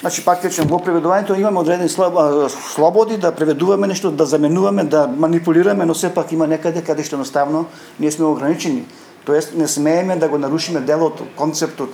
Значи, 0.00 0.22
пак 0.24 0.44
речем, 0.44 0.68
во 0.70 0.78
преведувањето 0.78 1.34
имаме 1.34 1.58
одредени 1.58 1.90
слободи 1.90 3.16
да 3.18 3.32
преведуваме 3.34 3.86
нешто, 3.90 4.10
да 4.10 4.26
заменуваме, 4.26 4.84
да 4.84 5.08
манипулираме, 5.08 5.86
но 5.86 5.94
сепак 5.94 6.32
има 6.32 6.46
некаде 6.46 6.82
каде 6.86 7.02
што 7.02 7.16
едноставно 7.18 7.66
ние 7.98 8.10
сме 8.10 8.24
ограничени. 8.24 8.86
Тоест, 9.26 9.54
не 9.54 9.68
смееме 9.68 10.16
да 10.16 10.28
го 10.28 10.38
нарушиме 10.38 10.80
делото, 10.80 11.26
концептот, 11.36 11.90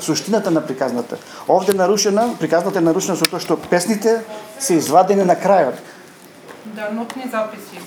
суштината 0.00 0.50
на 0.50 0.60
приказната. 0.60 1.16
Овде 1.48 1.72
нарушена, 1.72 2.34
приказната 2.40 2.78
е 2.78 2.84
нарушена 2.84 3.16
со 3.16 3.24
тоа 3.24 3.40
што 3.40 3.56
песните 3.56 4.20
се 4.60 4.76
извадени 4.76 5.24
на 5.24 5.32
крајот. 5.32 5.80
Да, 6.76 6.92
нотни 6.92 7.24
записи. 7.32 7.80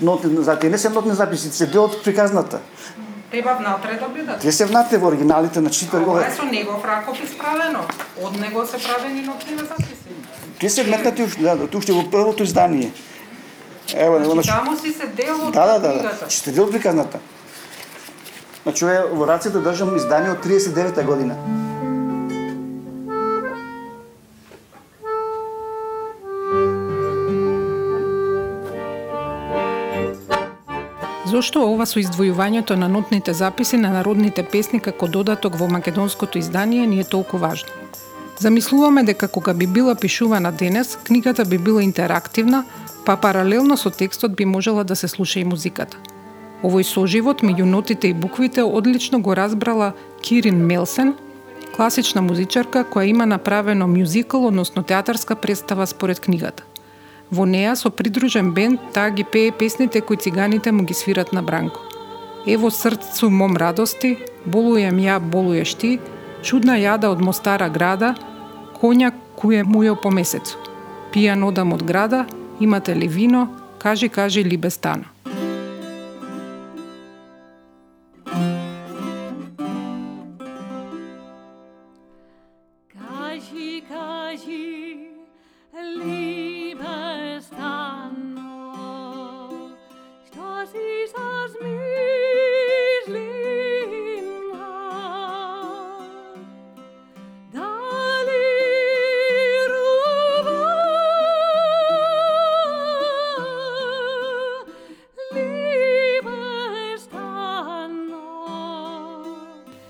Нотни 0.00 0.42
записи, 0.42 0.70
не 0.70 0.78
се 0.78 0.88
нотни 0.88 1.12
записи, 1.12 1.52
се 1.52 1.66
дел 1.66 1.84
од 1.84 2.00
приказната 2.00 2.64
треба 3.30 3.54
внатре 3.54 3.98
да 4.00 4.08
бидат. 4.08 4.40
Тие 4.40 4.52
се 4.52 4.66
внатре 4.66 4.98
во 4.98 5.08
оригиналите 5.08 5.60
на 5.60 5.70
читар 5.70 6.00
го. 6.00 6.10
Ова 6.10 6.26
е 6.26 6.30
со 6.30 6.44
негов 6.44 6.84
ракопис 6.84 7.30
исправено. 7.30 7.84
Од 8.22 8.40
него 8.40 8.66
се 8.66 8.78
правени 8.78 9.22
нотни 9.22 9.56
записи. 9.56 10.14
Тие 10.60 10.70
се 10.70 10.84
вметнати 10.84 11.26
да, 11.38 11.58
уште 11.74 11.92
во 11.92 12.10
првото 12.10 12.42
издание. 12.42 12.92
Ево, 13.94 14.18
него 14.18 14.32
значи. 14.32 14.48
Таму 14.48 14.76
си 14.76 14.92
се 14.92 15.06
дел 15.06 15.46
од 15.46 15.54
Да, 15.54 15.66
да, 15.66 15.78
да, 15.78 16.02
да. 16.02 16.30
Ще 16.30 16.52
дел 16.52 16.70
приказната. 16.70 17.18
Значи, 18.62 18.84
во 19.12 19.26
раците 19.26 19.58
држам 19.58 19.96
издание 19.96 20.30
од 20.30 20.44
39 20.46 21.04
година. 21.04 21.36
Зошто 31.36 31.66
ова 31.68 31.84
со 31.84 31.98
издвојувањето 32.00 32.78
на 32.80 32.86
нотните 32.88 33.34
записи 33.36 33.76
на 33.76 33.90
народните 33.92 34.40
песни 34.52 34.78
како 34.80 35.04
додаток 35.06 35.58
во 35.60 35.66
македонското 35.68 36.38
издание 36.38 36.86
ни 36.88 37.00
е 37.00 37.04
толку 37.04 37.36
важно? 37.36 37.68
Замислуваме 38.40 39.02
дека 39.04 39.28
кога 39.28 39.52
би 39.54 39.66
била 39.66 39.94
пишувана 39.94 40.52
денес, 40.52 40.96
книгата 41.04 41.44
би 41.44 41.58
била 41.58 41.82
интерактивна, 41.82 42.64
па 43.04 43.16
паралелно 43.16 43.76
со 43.76 43.90
текстот 43.90 44.36
би 44.36 44.44
можела 44.44 44.84
да 44.84 44.96
се 44.96 45.08
слуша 45.08 45.40
и 45.40 45.44
музиката. 45.44 45.98
Овој 46.64 46.88
соживот 46.88 47.44
меѓу 47.44 47.68
нотите 47.68 48.08
и 48.08 48.14
буквите 48.14 48.64
одлично 48.64 49.20
го 49.20 49.36
разбрала 49.36 49.92
Кирин 50.22 50.64
Мелсен, 50.64 51.14
класична 51.76 52.22
музичарка 52.22 52.86
која 52.88 53.12
има 53.12 53.26
направено 53.26 53.86
мюзикл, 53.86 54.46
односно 54.46 54.82
театарска 54.82 55.36
представа 55.36 55.86
според 55.86 56.20
книгата. 56.20 56.64
Во 57.30 57.46
неа 57.46 57.74
со 57.74 57.90
придружен 57.90 58.52
бенд 58.54 58.80
таа 58.94 59.10
ги 59.10 59.24
пее 59.24 59.52
песните 59.52 60.00
кои 60.00 60.16
циганите 60.16 60.72
му 60.72 60.84
ги 60.84 60.94
свират 60.94 61.32
на 61.32 61.42
бранко. 61.42 61.80
Ево 62.46 62.70
срцу 62.70 63.30
мом 63.30 63.56
радости, 63.56 64.16
болујам 64.46 65.00
ја, 65.02 65.18
болуеш 65.18 65.74
ти, 65.74 65.98
чудна 66.42 66.78
јада 66.78 67.10
од 67.10 67.20
Мостара 67.20 67.68
града, 67.68 68.14
коња 68.78 69.10
куе 69.34 69.64
мујо 69.66 69.96
по 69.98 70.10
месецу. 70.10 70.54
Пијан 71.10 71.42
одам 71.42 71.72
од 71.72 71.82
града, 71.82 72.26
имате 72.60 72.94
ли 72.94 73.08
вино, 73.08 73.48
кажи, 73.78 74.08
кажи 74.08 74.44
либе 74.44 74.70
стана. 74.70 75.15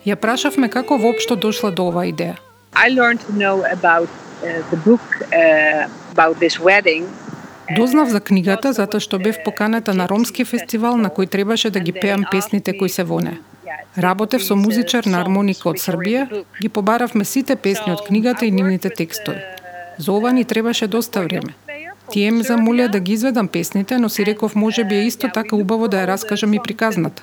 Ја 0.06 0.14
прашавме 0.14 0.68
како 0.70 0.96
воопшто 1.02 1.34
дошла 1.34 1.72
до 1.74 1.88
оваа 1.90 2.06
идеја. 2.06 2.36
I 2.78 2.90
learned 2.94 3.22
to 3.26 3.32
know 3.34 3.64
about 3.66 4.08
uh, 4.08 4.62
the 4.70 4.78
book 4.84 5.02
uh, 5.34 5.88
about 6.14 6.38
this 6.38 6.60
wedding. 6.62 7.04
Дознав 7.76 8.08
за 8.08 8.20
книгата 8.20 8.72
затоа 8.72 9.00
што 9.00 9.18
бев 9.18 9.42
поканата 9.44 9.94
на 9.94 10.06
ромски 10.08 10.44
фестивал 10.44 10.96
на 10.96 11.10
кој 11.10 11.26
требаше 11.30 11.70
да 11.70 11.80
ги 11.80 11.92
пеам 11.92 12.24
песните 12.30 12.78
кои 12.78 12.88
се 12.88 13.02
во 13.02 13.18
неа. 13.20 13.38
Работев 13.98 14.44
со 14.44 14.54
музичар 14.56 15.06
на 15.06 15.20
армоника 15.20 15.68
од 15.72 15.82
Србија, 15.82 16.44
ги 16.62 16.68
побаравме 16.68 17.24
сите 17.24 17.56
песни 17.56 17.92
од 17.92 18.06
книгата 18.06 18.46
и 18.46 18.50
нивните 18.50 18.90
текстови. 18.90 19.42
За 19.98 20.12
ова 20.12 20.32
ни 20.32 20.44
требаше 20.44 20.86
доста 20.86 21.22
време. 21.22 21.56
Тие 22.12 22.30
ме 22.30 22.44
замолија 22.44 22.88
да 22.92 23.00
ги 23.00 23.12
изведам 23.12 23.48
песните, 23.48 23.98
но 23.98 24.08
си 24.08 24.26
реков 24.26 24.54
може 24.54 24.84
би 24.84 24.94
е 24.94 25.06
исто 25.06 25.30
така 25.34 25.56
убаво 25.56 25.88
да 25.88 26.04
ја 26.04 26.06
раскажам 26.06 26.54
и 26.54 26.60
приказната. 26.62 27.22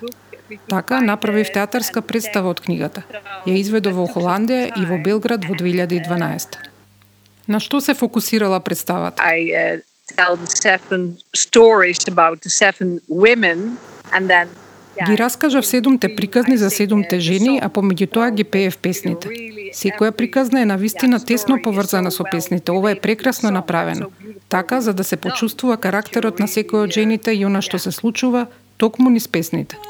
Така 0.68 1.02
направив 1.02 1.52
театарска 1.54 2.02
представа 2.02 2.50
од 2.50 2.60
книгата. 2.60 3.04
Ја 3.46 3.58
изведов 3.60 3.98
во 4.00 4.08
Холандија 4.08 4.72
и 4.78 4.86
во 4.86 4.98
Белград 4.98 5.46
во 5.46 5.56
2012. 5.56 6.60
На 7.48 7.60
што 7.60 7.82
се 7.82 7.94
фокусирала 7.94 8.60
представата? 8.60 9.24
I 9.24 9.52
uh, 9.52 9.82
tell 10.16 10.36
the 10.36 10.48
seven 10.48 11.18
stories 11.36 12.08
about 12.08 12.42
the 12.42 12.50
seven 12.50 13.00
women, 13.10 13.78
and 14.12 14.30
then 14.30 14.48
Ги 15.08 15.18
раскажав 15.18 15.66
седумте 15.66 16.16
приказни 16.16 16.58
за 16.58 16.70
седумте 16.70 17.20
жени, 17.20 17.60
а 17.64 17.70
помеѓу 17.70 18.08
тоа 18.14 18.30
ги 18.32 18.44
пеев 18.44 18.78
песните. 18.78 19.30
Секоја 19.74 20.12
приказна 20.12 20.62
е 20.62 20.70
навистина 20.70 21.18
тесно 21.20 21.58
поврзана 21.64 22.12
со 22.12 22.24
песните. 22.32 22.72
Ова 22.72 22.92
е 22.92 23.00
прекрасно 23.02 23.52
направено. 23.52 24.12
Така, 24.50 24.82
за 24.82 24.94
да 24.94 25.04
се 25.04 25.18
почувствува 25.18 25.78
карактерот 25.78 26.40
на 26.40 26.46
секој 26.46 26.86
од 26.86 26.94
жените 26.94 27.34
и 27.34 27.42
она 27.46 27.66
што 27.66 27.82
се 27.82 27.92
случува, 27.92 28.46
токму 28.78 29.10
низ 29.10 29.28
песните. 29.28 29.82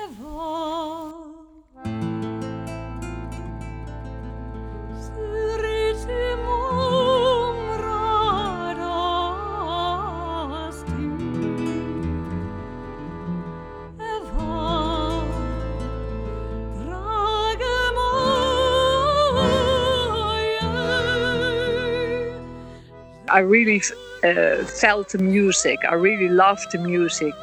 I 23.33 23.39
really 23.39 23.81
uh, 23.81 24.63
felt 24.81 25.09
the 25.09 25.17
music. 25.17 25.79
I 25.89 25.95
really 25.95 26.29
loved 26.29 26.71
the 26.71 26.77
music. 26.77 27.33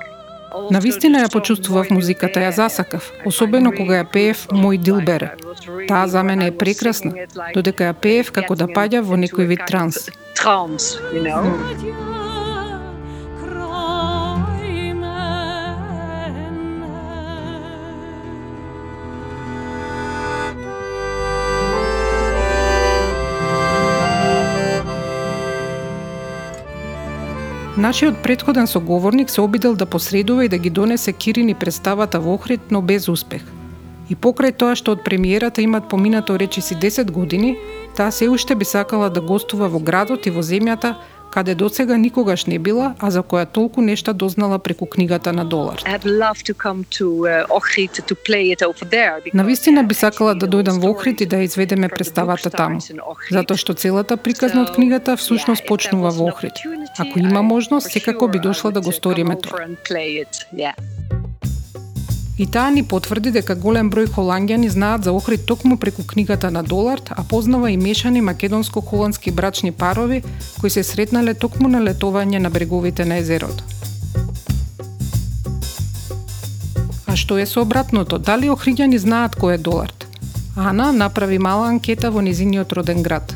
Навистина 0.71 1.19
ја 1.19 1.31
почувствував 1.33 1.91
музиката, 1.91 2.41
ја 2.41 2.51
засакав, 2.51 3.11
особено 3.25 3.71
кога 3.71 4.03
ја 4.03 4.07
пеев 4.13 4.47
Мој 4.51 4.79
Дилбере. 4.83 5.31
Таа 5.89 6.07
за 6.07 6.23
мене 6.23 6.51
е 6.51 6.57
прекрасна, 6.59 7.15
додека 7.55 7.91
ја 7.91 7.95
пеев 7.95 8.33
како 8.35 8.55
да 8.55 8.67
паѓа 8.67 9.03
во 9.03 9.15
некој 9.15 9.47
вид 9.47 9.67
транс. 9.67 10.11
Trance, 10.35 10.99
you 11.15 11.23
know. 11.23 12.10
Нашиот 27.81 28.23
предходен 28.23 28.67
соговорник 28.67 29.31
се 29.31 29.41
обидел 29.41 29.75
да 29.75 29.87
посредува 29.87 30.45
и 30.45 30.49
да 30.49 30.59
ги 30.59 30.71
донесе 30.71 31.13
Кирини 31.13 31.55
представата 31.55 32.21
во 32.21 32.35
Охрид, 32.35 32.61
но 32.71 32.83
без 32.83 33.09
успех. 33.09 33.41
И 34.11 34.17
покрај 34.17 34.53
тоа 34.53 34.75
што 34.77 34.93
од 34.93 35.01
премиерата 35.01 35.65
имат 35.65 35.89
поминато 35.89 36.37
речиси 36.37 36.77
10 36.77 37.09
години, 37.11 37.57
таа 37.97 38.13
се 38.13 38.29
уште 38.29 38.55
би 38.55 38.69
сакала 38.69 39.09
да 39.09 39.21
гостува 39.21 39.69
во 39.73 39.81
градот 39.81 40.29
и 40.29 40.31
во 40.31 40.45
земјата, 40.45 41.01
каде 41.31 41.55
досега 41.55 41.97
никогаш 41.99 42.47
не 42.47 42.59
била, 42.59 42.95
а 42.99 43.11
за 43.11 43.23
која 43.23 43.47
толку 43.47 43.81
нешта 43.81 44.13
дознала 44.13 44.59
преку 44.59 44.87
книгата 44.87 45.33
на 45.33 45.45
Долар. 45.45 45.79
Uh, 45.79 45.99
because, 49.25 49.35
Навистина 49.35 49.85
би 49.85 49.95
uh, 49.95 49.99
сакала 49.99 50.35
да 50.35 50.47
дојдам 50.49 50.81
во 50.81 50.91
Охрид 50.91 51.21
и 51.21 51.27
да 51.27 51.43
изведеме 51.43 51.89
представата 51.89 52.51
таму, 52.51 52.81
затоа 53.31 53.57
што 53.57 53.75
целата 53.75 54.17
приказна 54.17 54.63
од 54.63 54.75
книгата 54.75 55.17
всушност 55.17 55.67
почнува 55.69 56.11
во 56.11 56.29
Охрид. 56.29 56.53
Ако 56.99 57.19
има 57.19 57.43
можност, 57.43 57.93
секако 57.93 58.29
би 58.29 58.39
дошла 58.39 58.73
да 58.73 58.81
го 58.81 58.93
сториме 58.93 59.39
тоа. 59.39 59.67
И 62.41 62.47
таа 62.47 62.71
ни 62.73 62.81
потврди 62.89 63.31
дека 63.37 63.55
голем 63.63 63.91
број 63.93 64.07
холанѓани 64.09 64.69
знаат 64.73 65.05
за 65.05 65.13
Охрид 65.13 65.43
токму 65.45 65.77
преку 65.77 66.03
книгата 66.13 66.51
на 66.51 66.63
Долард, 66.63 67.11
а 67.11 67.23
познава 67.23 67.71
и 67.71 67.77
мешани 67.77 68.23
македонско-холандски 68.23 69.31
брачни 69.31 69.73
парови 69.73 70.23
кои 70.61 70.71
се 70.71 70.83
сретнале 70.83 71.35
токму 71.35 71.69
на 71.69 71.83
летување 71.85 72.39
на 72.39 72.51
бреговите 72.51 73.05
на 73.05 73.19
езерото. 73.21 73.65
А 77.07 77.17
што 77.17 77.37
е 77.37 77.45
со 77.45 77.61
обратното? 77.61 78.17
Дали 78.17 78.49
охриѓани 78.49 78.97
знаат 78.97 79.37
кој 79.37 79.59
е 79.59 79.65
Долард? 79.67 80.07
Ана 80.57 80.93
направи 80.97 81.37
мала 81.37 81.67
анкета 81.69 82.09
во 82.11 82.23
незиниот 82.25 82.73
роден 82.73 83.03
град. 83.03 83.35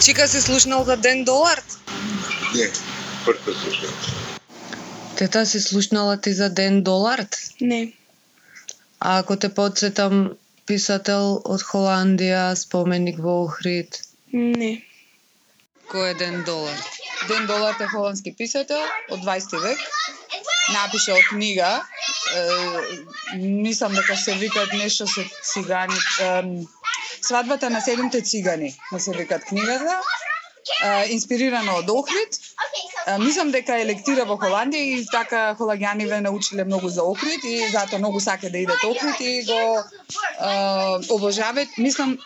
Чика 0.00 0.26
се 0.26 0.42
слушнал 0.42 0.82
за 0.84 0.96
Ден 0.96 1.22
Долард? 1.22 1.78
Не, 2.56 2.66
прв 3.22 3.38
пат 3.44 3.54
слушам. 3.54 3.94
Тета 5.16 5.46
се 5.46 5.60
слушнала 5.60 6.16
ти 6.20 6.32
за 6.32 6.50
Ден 6.50 6.82
Долард? 6.82 7.38
Не. 7.60 7.92
А 9.08 9.18
ако 9.18 9.36
те 9.36 9.48
подсетам 9.54 10.14
писател 10.66 11.36
од 11.54 11.62
Холандија, 11.62 12.56
споменик 12.58 13.20
во 13.22 13.34
Охрид, 13.44 14.00
Не. 14.34 14.70
кој 15.92 16.10
е 16.10 16.14
Ден 16.22 16.42
Долард? 16.48 16.88
Ден 17.28 17.46
Долард 17.46 17.80
е 17.80 17.86
холандски 17.92 18.32
писател 18.34 18.82
од 19.10 19.20
20 19.22 19.62
век. 19.62 19.78
Напишал 20.74 21.22
книга. 21.28 21.70
Е, 22.34 23.38
мислам 23.38 23.94
дека 23.94 24.16
се 24.16 24.34
викат 24.34 24.72
нешто 24.72 25.06
со 25.06 25.22
цигани. 25.52 26.00
Е, 26.20 26.42
свадбата 27.22 27.70
на 27.70 27.80
седумте 27.80 28.22
цигани, 28.22 28.74
да 28.92 29.00
се 29.00 29.12
викат 29.14 29.44
книгата 29.44 30.00
инспирирано 31.10 31.76
од 31.82 31.90
Охрид. 31.90 32.38
Мислам 33.18 33.50
дека 33.54 33.78
е 33.78 33.86
лектира 33.86 34.24
во 34.26 34.34
Холандија 34.40 34.98
и 34.98 35.04
така 35.10 35.54
холагјани 35.58 36.08
ве 36.10 36.20
научиле 36.20 36.64
многу 36.64 36.88
за 36.88 37.04
Охрид 37.06 37.44
и 37.44 37.68
затоа 37.72 37.98
многу 37.98 38.20
сака 38.20 38.50
да 38.50 38.58
идат 38.58 38.84
Охрид 38.84 39.20
и 39.20 39.44
го 39.46 39.60
е, 39.78 39.84
обожаваат. 41.10 41.78
Мислам 41.78 42.18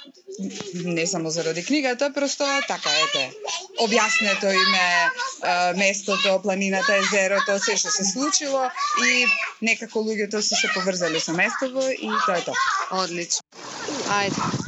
не 0.75 1.07
само 1.07 1.31
заради 1.31 1.65
книгата, 1.65 2.13
просто 2.15 2.45
така 2.69 2.91
ете. 3.05 3.33
Објаснето 3.81 4.53
им 4.53 4.75
е, 4.75 5.11
местото, 5.77 6.41
планината, 6.43 6.97
езерото, 6.97 7.59
се 7.59 7.77
што 7.77 7.91
се 7.91 8.05
случило 8.05 8.71
и 9.05 9.27
некако 9.63 10.01
луѓето 10.01 10.41
се 10.41 10.57
се 10.57 10.73
поврзали 10.75 11.21
со 11.21 11.33
местото 11.33 11.91
и 11.91 12.11
тоа 12.27 12.39
е 12.39 12.45
тоа. 12.45 12.55
Одлично. 13.05 13.45
Ајде. 14.09 14.60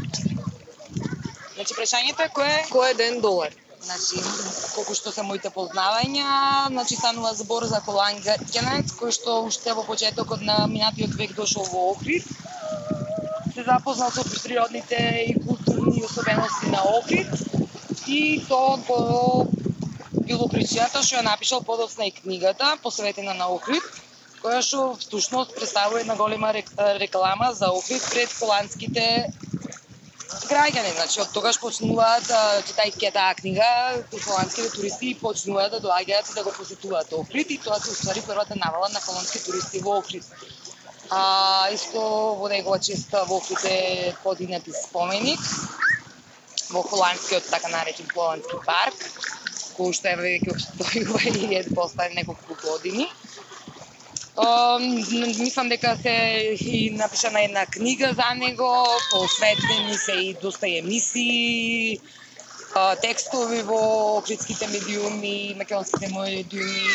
Значи, 1.63 1.75
прашањето 1.79 2.25
е 2.27 2.31
кој 2.35 2.49
е, 2.51 2.63
кој 2.75 2.89
е 2.91 2.95
ден 2.99 3.21
долар? 3.23 3.53
Значи, 3.87 4.19
колку 4.75 4.97
што 4.99 5.13
се 5.15 5.23
моите 5.23 5.51
познавања, 5.55 6.31
значи 6.73 6.97
станува 6.99 7.31
збор 7.39 7.67
за 7.71 7.79
холанѓанец 7.85 8.95
кој 8.99 9.13
што 9.15 9.37
уште 9.47 9.71
во 9.79 9.85
почетокот 9.87 10.41
на 10.49 10.57
минатиот 10.73 11.13
век 11.21 11.37
дошол 11.37 11.69
во 11.71 11.83
Охрид. 11.93 12.27
Се 13.55 13.63
запознал 13.69 14.11
со 14.11 14.25
природните 14.27 14.99
и 15.29 15.37
културни 15.45 16.03
особености 16.03 16.73
на 16.73 16.83
Охрид 16.97 17.31
и 18.09 18.43
тоа 18.49 18.77
го 18.89 18.99
било 20.27 20.49
причината 20.51 21.05
што 21.05 21.21
ја 21.21 21.23
напишал 21.29 21.63
подоцна 21.63 22.09
и 22.11 22.17
книгата 22.17 22.73
посветена 22.83 23.37
на 23.39 23.47
Охрид, 23.55 23.87
која 24.43 24.67
што 24.67 24.97
всушност 24.99 25.55
представува 25.55 26.03
една 26.03 26.19
голема 26.19 26.51
рек- 26.59 26.75
реклама 27.07 27.53
за 27.55 27.71
Охрид 27.71 28.03
пред 28.11 28.35
холандските 28.41 29.07
граѓани, 30.49 30.93
значи 30.97 31.21
од 31.23 31.31
тогаш 31.35 31.59
почнуваат 31.63 32.27
читајќи 32.69 33.11
таа 33.15 33.35
книга, 33.39 33.69
холандските 34.13 34.71
туристи 34.75 35.13
почнуваат 35.21 35.77
да 35.77 35.81
доаѓаат 35.87 36.33
да 36.35 36.45
го 36.47 36.53
посетуваат 36.57 37.13
Охрид 37.19 37.51
и 37.51 37.59
тоа 37.59 37.79
се 37.81 37.91
уствари 37.93 38.23
првата 38.27 38.57
навала 38.57 38.89
на 38.93 39.01
холандски 39.01 39.43
туристи 39.45 39.83
во 39.85 39.99
Охрид. 39.99 40.25
А 41.11 41.69
исто 41.75 42.03
во 42.41 42.49
негова 42.49 42.79
чест 42.79 43.13
во 43.13 43.37
Охрид 43.37 43.65
е 43.65 44.15
подигнат 44.23 44.69
споменик 44.85 45.41
во 46.71 46.83
холандскиот 46.83 47.51
така 47.51 47.69
наречен 47.69 48.09
холандски 48.15 48.57
парк, 48.67 48.99
кој 49.77 49.93
што 49.99 50.09
е 50.13 50.17
веќе 50.21 50.57
обстојува 50.57 51.23
и 51.33 51.55
е 51.61 51.65
поставен 51.75 52.17
неколку 52.17 52.57
години. 52.65 53.09
Мислам 55.39 55.69
дека 55.69 55.97
се 56.03 56.57
и 56.61 56.91
напишана 56.91 57.45
една 57.45 57.67
книга 57.67 58.15
за 58.15 58.35
него, 58.37 58.85
посветени 59.13 59.95
се 59.95 60.13
и 60.13 60.37
доста 60.43 60.67
емисии, 60.69 61.99
текстови 63.03 63.63
во 63.63 64.23
критските 64.27 64.67
медиуми, 64.69 65.55
македонските 65.59 66.09
медиуми. 66.09 66.89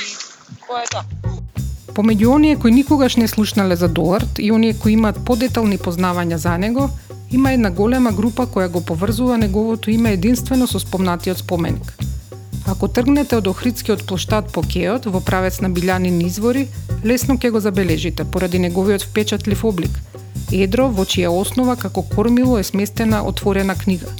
Тоа 0.67 0.81
е 0.81 0.89
тоа. 0.91 1.03
Помеѓу 1.93 2.33
оние 2.33 2.55
кои 2.55 2.71
никогаш 2.71 3.15
не 3.15 3.27
слушнале 3.27 3.75
за 3.75 3.87
Долард 3.87 4.39
и 4.39 4.51
оние 4.51 4.73
кои 4.73 4.93
имаат 4.93 5.21
подетални 5.25 5.77
познавања 5.77 6.35
за 6.35 6.57
него, 6.57 6.89
има 7.31 7.51
една 7.51 7.71
голема 7.71 8.11
група 8.11 8.45
која 8.45 8.67
го 8.67 8.81
поврзува 8.85 9.37
неговото 9.37 9.91
име 9.91 10.13
единствено 10.13 10.67
со 10.67 10.79
спомнатиот 10.79 11.37
споменик. 11.37 11.97
Ако 12.67 12.87
тргнете 12.87 13.37
од 13.37 13.47
Охридскиот 13.47 14.05
плоштад 14.05 14.51
по 14.53 14.61
Кеот 14.61 15.05
во 15.05 15.21
правец 15.21 15.61
на 15.61 15.69
Билјанин 15.69 16.19
извори, 16.25 16.67
лесно 17.07 17.37
ќе 17.39 17.51
го 17.55 17.59
забележите 17.63 18.25
поради 18.25 18.59
неговиот 18.59 19.03
впечатлив 19.07 19.63
облик. 19.63 19.99
Едро 20.51 20.87
во 20.91 21.05
чија 21.05 21.31
основа 21.31 21.75
како 21.79 22.03
кормило 22.03 22.57
е 22.59 22.63
сместена 22.63 23.21
отворена 23.23 23.75
книга. 23.75 24.11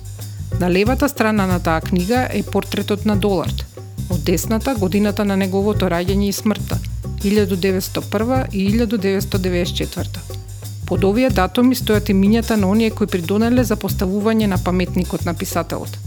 На 0.60 0.70
левата 0.72 1.10
страна 1.10 1.48
на 1.48 1.60
таа 1.60 1.82
книга 1.82 2.28
е 2.34 2.44
портретот 2.44 3.06
на 3.06 3.16
Долард. 3.16 3.66
Од 4.10 4.24
десната 4.24 4.76
годината 4.76 5.26
на 5.26 5.38
неговото 5.38 5.90
раѓање 5.92 6.30
и 6.30 6.34
смртта 6.34 6.80
1901 7.24 8.46
и 8.52 8.70
1994. 8.72 10.20
Под 10.88 11.04
овие 11.04 11.30
датуми 11.30 11.76
стојат 11.76 12.14
имињата 12.14 12.56
на 12.56 12.70
оние 12.72 12.90
кои 12.90 13.08
придонеле 13.08 13.64
за 13.64 13.76
поставување 13.76 14.48
на 14.48 14.58
паметникот 14.58 15.26
на 15.26 15.34
писателот. 15.34 15.98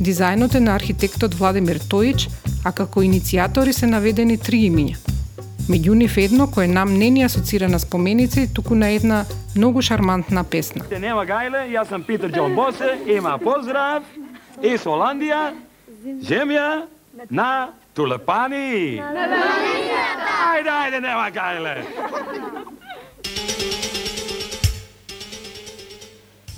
Дизајнот 0.00 0.54
е 0.54 0.60
на 0.60 0.74
архитектот 0.74 1.34
Владимир 1.34 1.78
Тојич, 1.78 2.28
а 2.64 2.72
како 2.72 3.02
иницијатори 3.02 3.72
се 3.72 3.86
наведени 3.86 4.38
три 4.38 4.68
имиња. 4.70 5.11
Меѓу 5.70 5.94
нив 5.94 6.16
едно 6.18 6.48
кое 6.50 6.66
нам 6.66 6.98
не 6.98 7.08
ни 7.10 7.22
асоцира 7.22 7.68
на 7.68 7.78
споменици, 7.78 8.48
туку 8.54 8.74
на 8.74 8.88
една 8.90 9.24
многу 9.56 9.82
шармантна 9.82 10.42
песна. 10.44 10.82
Нема 10.90 11.22
гајле, 11.22 11.68
јас 11.70 11.88
сам 11.88 12.02
Питер 12.02 12.32
Џон 12.34 12.56
Босе, 12.58 12.98
има 13.06 13.38
поздрав 13.38 14.02
из 14.58 14.82
Холандија, 14.82 15.54
земја 16.26 16.86
на 17.30 17.70
тулепани. 17.94 18.98
Ајде, 18.98 20.72
ајде, 20.72 20.98
нема 20.98 21.30
гајле. 21.30 21.76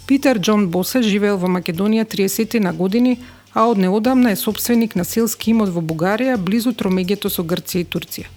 Питер 0.08 0.40
Џон 0.40 0.70
Босе 0.72 1.02
живеел 1.04 1.36
во 1.36 1.48
Македонија 1.52 2.06
30 2.08 2.56
на 2.60 2.72
години, 2.72 3.18
а 3.52 3.68
од 3.68 3.76
неодамна 3.78 4.32
е 4.32 4.36
собственик 4.36 4.96
на 4.96 5.04
селски 5.04 5.50
имот 5.52 5.68
во 5.68 5.84
Бугарија, 5.84 6.38
близу 6.40 6.72
тромеѓето 6.72 7.28
со 7.28 7.44
Грција 7.44 7.84
и 7.84 7.84
Турција. 7.84 8.32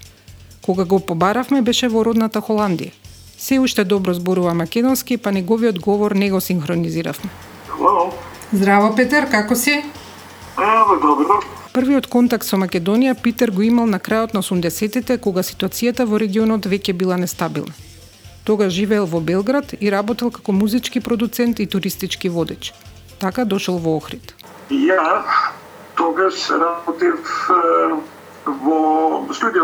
Кога 0.67 0.84
го 0.86 0.99
побаравме 0.99 1.62
беше 1.62 1.88
во 1.88 2.01
родната 2.03 2.41
Холандија. 2.43 2.91
Се 3.39 3.60
уште 3.63 3.86
добро 3.88 4.13
зборува 4.13 4.53
македонски, 4.53 5.15
па 5.17 5.32
неговиот 5.32 5.80
говор 5.80 6.12
не 6.12 6.27
го 6.32 6.41
синхронизиравме. 6.41 7.30
Hello. 7.69 8.12
Здраво, 8.51 8.95
Петер, 8.95 9.30
како 9.32 9.56
си? 9.56 9.71
Ево, 10.60 10.99
добро. 10.99 11.39
Првиот 11.71 12.08
контакт 12.12 12.43
со 12.43 12.60
Македонија 12.60 13.15
Питер 13.15 13.51
го 13.56 13.63
имал 13.63 13.88
на 13.88 13.99
крајот 13.99 14.34
на 14.34 14.43
80-тите, 14.43 15.17
кога 15.23 15.39
ситуацијата 15.39 16.03
во 16.03 16.19
регионот 16.19 16.67
веќе 16.67 16.91
била 16.93 17.15
нестабилна. 17.15 17.71
Тогаш 18.43 18.73
живеел 18.73 19.06
во 19.06 19.21
Белград 19.23 19.71
и 19.80 19.91
работел 19.91 20.32
како 20.32 20.51
музички 20.51 20.99
продуцент 20.99 21.60
и 21.60 21.67
туристички 21.67 22.30
водеч. 22.30 22.73
Така 23.19 23.45
дошол 23.45 23.77
во 23.77 23.95
Охрид. 23.95 24.36
Ја 24.69 25.23
тогаш 25.95 26.49
работев 26.51 27.23
во 28.45 29.23
студио 29.32 29.63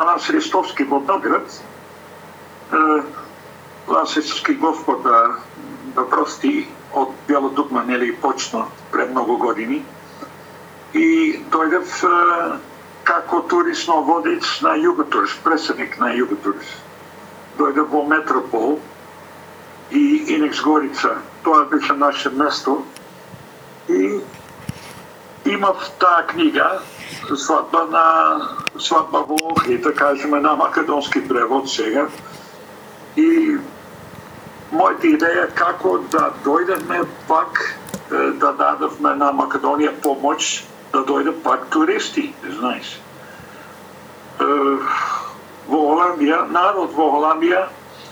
Лас 0.00 0.26
Христовски 0.26 0.84
во 0.84 1.00
Белград. 1.00 1.62
Е, 2.72 3.02
Господ 4.60 5.02
да, 5.02 5.36
да 5.94 6.08
прости 6.10 6.68
од 6.92 7.12
Бјело 7.28 7.52
Дugma, 7.54 7.84
нели, 7.86 8.12
почна 8.12 8.66
пред 8.92 9.10
многу 9.10 9.36
години. 9.36 9.82
И 10.94 11.38
дојдев 11.52 11.86
како 13.04 13.40
турисно 13.40 14.00
водич 14.02 14.60
на 14.62 14.76
Југотурс, 14.80 15.36
преседник 15.44 15.98
на 16.00 16.12
Југотурс. 16.16 16.66
Дојдев 17.58 17.92
во 17.92 18.02
Метропол 18.06 18.78
и 19.90 20.34
Инекс 20.34 20.60
Горица. 20.60 21.18
Тоа 21.44 21.64
беше 21.64 21.94
наше 21.94 22.30
место. 22.30 22.82
И 23.88 24.20
имав 25.46 25.90
таа 25.98 26.26
книга, 26.26 26.80
сватба 27.36 27.86
на 27.90 28.40
сватба 28.78 29.24
во 29.28 29.36
Охрид, 29.50 29.82
да 29.82 29.92
така 29.92 30.04
кажеме 30.04 30.40
на 30.40 30.56
македонски 30.56 31.28
превод 31.28 31.70
сега. 31.70 32.08
И 33.16 33.58
мојата 34.72 35.06
идеја 35.16 35.46
како 35.54 35.98
да 36.12 36.32
дојдеме 36.44 37.06
пак 37.28 37.78
да 38.10 38.52
дадевме 38.52 39.14
на 39.14 39.32
Македонија 39.32 39.94
помош 40.02 40.64
да 40.92 41.04
дојде 41.04 41.32
пак 41.42 41.66
туристи, 41.70 42.32
знаеш. 42.58 42.98
Во 44.38 45.78
Холандија, 45.88 46.44
народ 46.50 46.92
во 46.94 47.08
Холандија, 47.14 47.66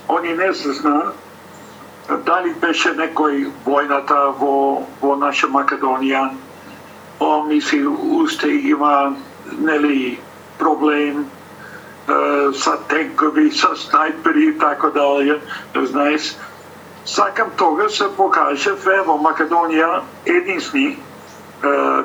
они 0.09 0.33
не 0.33 0.53
се 0.53 0.73
знаат 0.73 1.15
дали 2.25 2.53
беше 2.61 2.93
некој 2.93 3.47
војната 3.65 4.17
во, 4.39 4.85
во 5.01 5.15
наша 5.17 5.47
Македонија, 5.49 6.29
он 7.19 7.47
мисли 7.47 7.85
уште 7.85 8.49
има 8.49 9.15
нели 9.59 10.19
проблем 10.59 11.25
е, 12.09 12.53
со 12.53 12.77
тенкови, 12.87 13.51
со 13.51 13.75
снайпери 13.75 14.49
и 14.49 14.57
така 14.57 14.89
дале, 14.89 15.41
знаеш. 15.75 16.35
Сакам 17.05 17.51
тога 17.57 17.89
се 17.89 18.09
покаже 18.17 18.71
во 19.05 19.17
Македонија 19.17 20.01
единствени 20.25 20.87
е, 20.87 20.97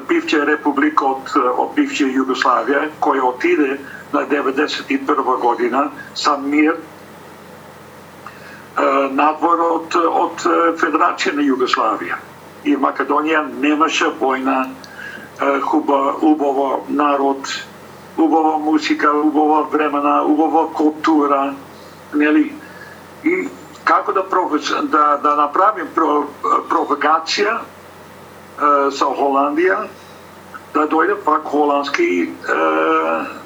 бивша 0.09 0.47
република 0.47 1.05
од, 1.05 1.31
од 1.37 1.75
бивша 1.75 2.05
Југославија, 2.05 2.89
кој 3.01 3.21
отиде 3.25 3.79
на 4.13 4.27
91 4.29 5.41
година 5.41 5.91
со 6.15 6.37
мир 6.37 6.77
надвор 9.13 9.61
од, 9.61 9.97
од 9.97 10.45
Федерација 10.81 11.35
на 11.35 11.43
Југославија. 11.43 12.17
И 12.65 12.77
Македонија 12.77 13.43
немаше 13.61 14.11
војна, 14.21 14.69
хуба, 15.63 16.15
убава 16.23 16.81
народ, 16.89 17.49
убава 18.19 18.59
музика, 18.59 19.11
убава 19.13 19.63
времена, 19.73 20.23
убава 20.23 20.73
култура, 20.73 21.55
нели? 22.15 22.53
И 23.25 23.49
како 23.85 24.13
да, 24.13 24.25
да, 24.83 25.17
да 25.23 25.37
направим 25.37 25.89
про, 25.95 26.25
провокација, 26.69 27.59
со 28.93 29.09
Холандија 29.17 29.87
да 30.75 30.85
дојде 30.87 31.17
пак 31.25 31.49
холандски 31.49 32.09
е, 32.23 32.29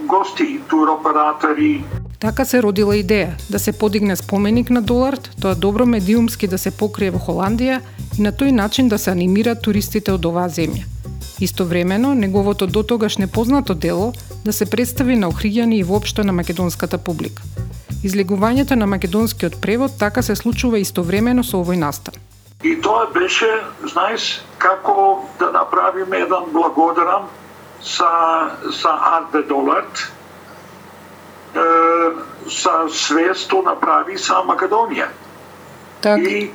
гости, 0.07 0.61
туроператори, 0.69 1.85
Така 2.25 2.45
се 2.45 2.63
родила 2.63 2.95
идеја 2.97 3.35
да 3.51 3.59
се 3.59 3.73
подигне 3.73 4.17
споменик 4.17 4.71
на 4.71 4.83
Долард, 4.83 5.31
тоа 5.41 5.55
добро 5.55 5.87
медиумски 5.87 6.49
да 6.49 6.59
се 6.59 6.71
покрие 6.71 7.11
во 7.13 7.21
Холандија 7.21 7.83
и 8.19 8.23
на 8.25 8.33
тој 8.33 8.51
начин 8.51 8.89
да 8.89 8.99
се 8.99 9.11
анимираат 9.13 9.61
туристите 9.63 10.13
од 10.13 10.25
оваа 10.25 10.49
земја. 10.49 10.94
Истовремено, 11.41 12.15
неговото 12.15 12.67
дотогаш 12.67 13.17
непознато 13.17 13.75
дело 13.75 14.13
да 14.45 14.53
се 14.53 14.71
представи 14.71 15.17
на 15.17 15.31
охриѓани 15.31 15.75
и 15.75 15.83
воопшто 15.83 16.25
на 16.25 16.33
македонската 16.33 16.99
публика. 16.99 17.43
Излегувањето 18.05 18.77
на 18.77 18.87
македонскиот 18.87 19.61
превод 19.61 19.99
така 19.99 20.23
се 20.23 20.37
случува 20.37 20.79
истовремено 20.79 21.43
со 21.43 21.57
овој 21.57 21.81
настан. 21.81 22.15
И 22.65 22.81
тоа 22.81 23.07
беше, 23.13 23.49
знаеш, 23.85 24.43
како 24.59 25.25
да 25.39 25.51
направиме 25.51 26.17
еден 26.17 26.53
благодарам 26.53 27.29
са, 27.83 28.11
са 28.73 28.93
Арде 29.19 29.43
Долард, 29.49 30.13
е, 31.55 31.65
са 32.51 32.87
све 32.89 33.35
што 33.35 33.63
направи 33.63 34.19
са 34.19 34.45
Македонија. 34.47 35.09
Так. 36.01 36.21
И 36.21 36.51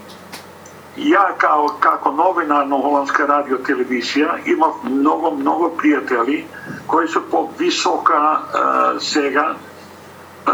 ја 1.00 1.38
као, 1.40 1.68
како 1.80 2.12
новинар 2.12 2.66
на 2.68 2.78
Холандска 2.84 3.28
радио 3.28 3.58
телевизија 3.64 4.40
имав 4.52 4.84
многу, 4.84 5.32
многу 5.38 5.72
пријатели 5.80 6.44
кои 6.88 7.08
се 7.08 7.20
по 7.32 7.48
висока 7.60 8.20
е, 8.40 9.00
сега 9.00 9.56
е, 9.56 10.52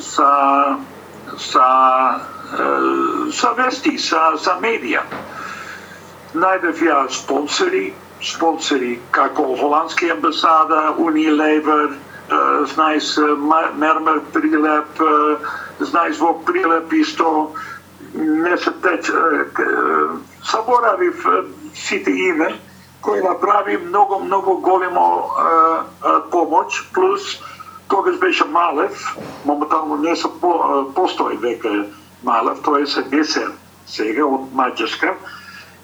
са, 0.00 0.76
са, 1.38 1.68
е, 2.52 3.32
са 3.32 3.52
вести, 3.56 3.98
са, 3.98 4.22
са 4.36 4.56
медија. 4.62 5.04
Најдев 6.34 6.80
ја 6.82 7.04
спонсори, 7.14 7.92
спонсори 8.22 8.98
како 9.10 9.54
Холандски 9.60 10.10
амбасада, 10.10 10.96
Unilever, 10.98 11.94
знаеш 12.74 13.16
Мермер 13.76 14.20
Прилеп, 14.32 14.98
знаеш 15.80 16.18
во 16.18 16.32
Прилеп 16.46 16.92
исто 16.92 17.52
не 18.14 18.56
се 18.58 18.70
теч, 18.70 19.10
соборавив 20.42 21.24
заборавив 21.24 21.26
сите 21.74 22.10
име, 22.10 22.54
кој 23.02 23.22
направи 23.22 23.76
многу, 23.76 24.18
многу 24.24 24.56
големо 24.60 25.28
е, 25.28 26.20
плюс 26.94 27.40
тогаш 27.88 28.18
беше 28.18 28.44
Малев, 28.44 29.16
моментално 29.44 29.96
не 29.96 30.16
се 30.16 30.28
по, 30.40 30.84
постои 30.94 31.36
веќе 31.38 31.88
Малев, 32.24 32.62
тој 32.64 32.82
е 32.82 32.86
се 32.86 33.02
Гесер 33.10 33.52
сега 33.86 34.24
од 34.26 34.52
Маđарска, 34.54 35.14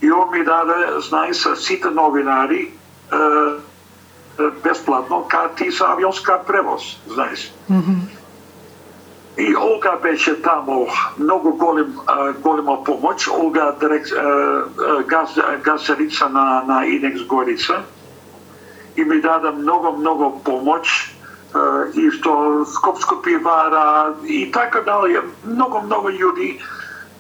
и 0.01 0.13
он 0.13 0.31
ми 0.33 0.45
даде, 0.45 1.03
знај, 1.05 1.33
со 1.33 1.57
сите 1.57 1.91
новинари, 1.91 2.73
е, 3.13 3.17
е, 3.17 4.51
бесплатно 4.65 5.27
карти 5.29 5.71
за 5.71 5.93
авионска 5.93 6.41
превоз, 6.47 6.97
знаеш. 7.07 7.53
И 9.39 9.55
Олга 9.57 9.97
беше 10.03 10.35
таму 10.43 10.89
многу 11.19 11.53
голем, 11.53 11.95
голема 12.43 12.81
помоќ. 12.85 13.29
Олга 13.31 13.77
директ, 13.81 14.11
газ, 15.07 15.39
газарица 15.63 16.29
на, 16.29 16.63
на 16.67 16.85
Инекс 16.87 17.23
Горица. 17.23 17.83
И 18.97 19.05
ми 19.05 19.21
даде 19.21 19.51
многу, 19.51 19.97
многу 19.97 20.41
помоќ. 20.45 20.85
И 21.95 22.11
што 22.11 22.65
Скопско 22.65 23.23
пивара 23.23 24.15
и 24.25 24.51
така 24.53 24.81
дали. 24.81 25.21
Многу, 25.45 25.81
многу 25.83 26.11
јуди 26.11 26.61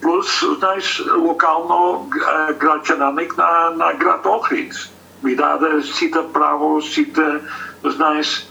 Плюс, 0.00 0.40
знаеш, 0.58 1.02
локално 1.16 2.08
а, 2.26 2.96
на, 2.98 3.70
на 3.70 3.92
град 3.94 4.26
Охрид. 4.26 4.72
Ми 5.22 5.36
даде 5.36 5.82
сите 5.82 6.18
право, 6.32 6.82
сите, 6.82 7.40
знаеш, 7.84 8.49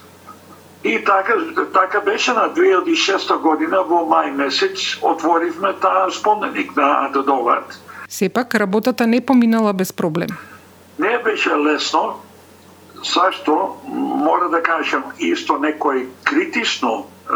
И 0.84 1.04
така, 1.06 1.34
така 1.74 2.00
беше 2.00 2.34
на 2.34 2.50
2006 2.56 3.38
година 3.42 3.84
во 3.84 4.06
мај 4.08 4.32
месец 4.32 4.96
отворивме 5.02 5.74
таа 5.82 6.08
споменик 6.12 6.76
на 6.76 7.10
Долард. 7.12 7.80
Сепак, 8.08 8.56
работата 8.56 9.08
не 9.08 9.22
поминала 9.22 9.74
без 9.74 9.94
проблем. 9.94 10.30
Не 11.00 11.18
беше 11.24 11.58
лесно, 11.58 12.22
зашто 13.04 13.76
мора 14.24 14.50
да 14.50 14.64
кажам 14.64 15.04
исто 15.20 15.60
некој 15.60 16.08
критично 16.24 17.06
е, 17.06 17.34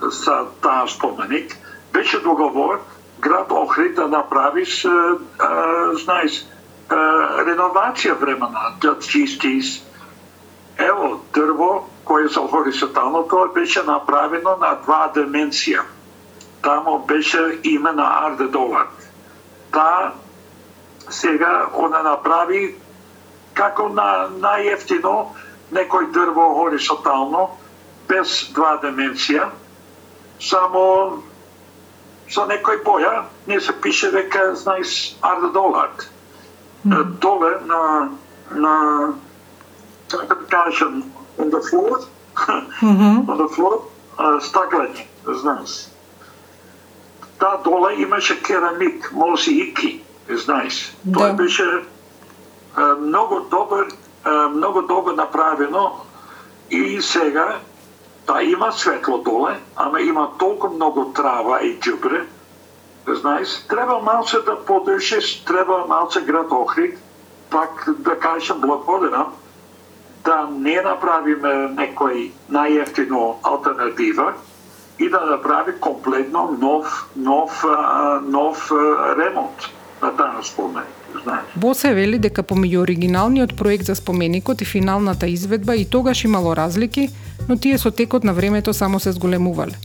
за 0.00 0.46
таа 0.62 0.86
споменик, 0.86 1.58
беше 1.92 2.20
договор 2.20 2.80
град 3.20 3.50
Охрид 3.50 3.94
да 3.96 4.08
направи 4.08 4.64
знаеш, 6.04 6.44
реновација 6.90 8.14
времена, 8.20 8.76
да 8.80 8.98
чистиш. 8.98 9.82
Ево, 10.78 11.20
дрво 11.34 11.88
кое 12.04 12.28
со 12.28 12.46
хоризонтално, 12.48 13.22
тоа 13.28 13.48
беше 13.52 13.82
направено 13.82 14.56
на 14.60 14.74
два 14.84 15.10
дименсија. 15.14 15.82
Тамо 16.62 16.98
беше 16.98 17.60
име 17.64 17.92
на 17.92 18.06
Арде 18.26 18.46
Долард. 18.46 19.08
Таа 19.72 20.12
сега 21.08 21.66
она 21.74 22.02
направи 22.02 22.74
како 23.54 23.88
на 23.88 24.28
најефтино 24.38 25.32
некој 25.72 26.12
дрво 26.12 26.54
хоризонтално, 26.54 27.48
без 28.08 28.52
два 28.54 28.76
дименсија, 28.82 29.50
само 30.40 31.22
со 32.30 32.46
некој 32.46 32.82
боја, 32.84 33.24
не 33.46 33.60
се 33.60 33.72
пише 33.80 34.10
дека 34.10 34.54
знаеш 34.54 35.16
Арде 35.22 35.50
Долард. 35.52 36.10
Е, 36.86 37.02
Доле 37.18 37.56
на 37.66 38.10
на 38.50 39.14
кажам, 40.50 41.04
on 41.38 41.50
the 41.50 41.60
floor, 41.70 41.98
on 43.26 43.38
the 43.38 43.48
floor, 43.48 43.80
стаклени, 44.40 45.08
знаеш. 45.26 45.88
Та 47.38 47.56
доле 47.56 47.94
имаше 47.94 48.42
керамик, 48.42 49.12
мозаики, 49.12 50.02
знаеш. 50.28 50.96
Тоа 51.14 51.28
Да. 51.28 51.32
беше 51.32 51.84
а, 52.74 52.94
многу 52.94 53.40
добар, 53.40 53.86
многу 54.50 54.82
добро 54.82 55.12
направено 55.12 55.92
и 56.70 57.02
сега 57.02 57.58
да 58.26 58.42
има 58.42 58.72
светло 58.72 59.18
доле, 59.18 59.60
ама 59.76 60.00
има 60.00 60.30
толку 60.38 60.68
многу 60.68 61.12
трава 61.12 61.60
и 61.62 61.78
џубре, 61.80 62.26
знаеш, 63.06 63.48
треба 63.68 64.00
малце 64.02 64.40
да 64.42 64.56
подржиш, 64.64 65.44
треба 65.44 65.86
малце 65.88 66.20
град 66.20 66.50
Охрид, 66.50 66.98
пак 67.50 67.88
да 67.98 68.18
кажем 68.18 68.60
благодарам, 68.60 69.32
да 70.26 70.48
не 70.50 70.76
направиме 70.82 71.54
некој 71.78 72.30
најефтино 72.50 73.36
алтернатива 73.42 74.32
и 74.98 75.08
да 75.10 75.20
направи 75.30 75.72
комплетно 75.80 76.56
нов 76.60 77.08
нов 77.16 77.64
нов 78.26 78.70
ремонт 79.18 79.70
на 80.02 80.10
таа 80.16 80.42
спомен. 80.42 80.84
Знаеш. 81.22 81.44
Бо 81.56 81.74
се 81.74 81.94
вели 81.94 82.18
дека 82.18 82.42
помеѓу 82.42 82.82
оригиналниот 82.84 83.56
проект 83.56 83.86
за 83.86 83.94
споменикот 83.94 84.60
и 84.60 84.64
финалната 84.64 85.26
изведба 85.26 85.76
и 85.76 85.84
тогаш 85.84 86.24
имало 86.24 86.56
разлики, 86.56 87.08
но 87.48 87.56
тие 87.56 87.78
со 87.78 87.90
текот 87.90 88.24
на 88.24 88.34
времето 88.34 88.74
само 88.74 89.00
се 89.00 89.12
зголемувале. 89.12 89.78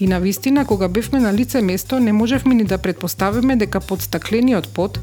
И 0.00 0.06
на 0.06 0.20
вистина, 0.20 0.66
кога 0.66 0.88
бевме 0.88 1.20
на 1.20 1.32
лице 1.32 1.62
место, 1.62 2.00
не 2.00 2.12
можевме 2.12 2.54
ни 2.54 2.64
да 2.64 2.78
предпоставиме 2.78 3.56
дека 3.56 3.80
под 3.80 4.02
стаклениот 4.02 4.68
под, 4.74 5.00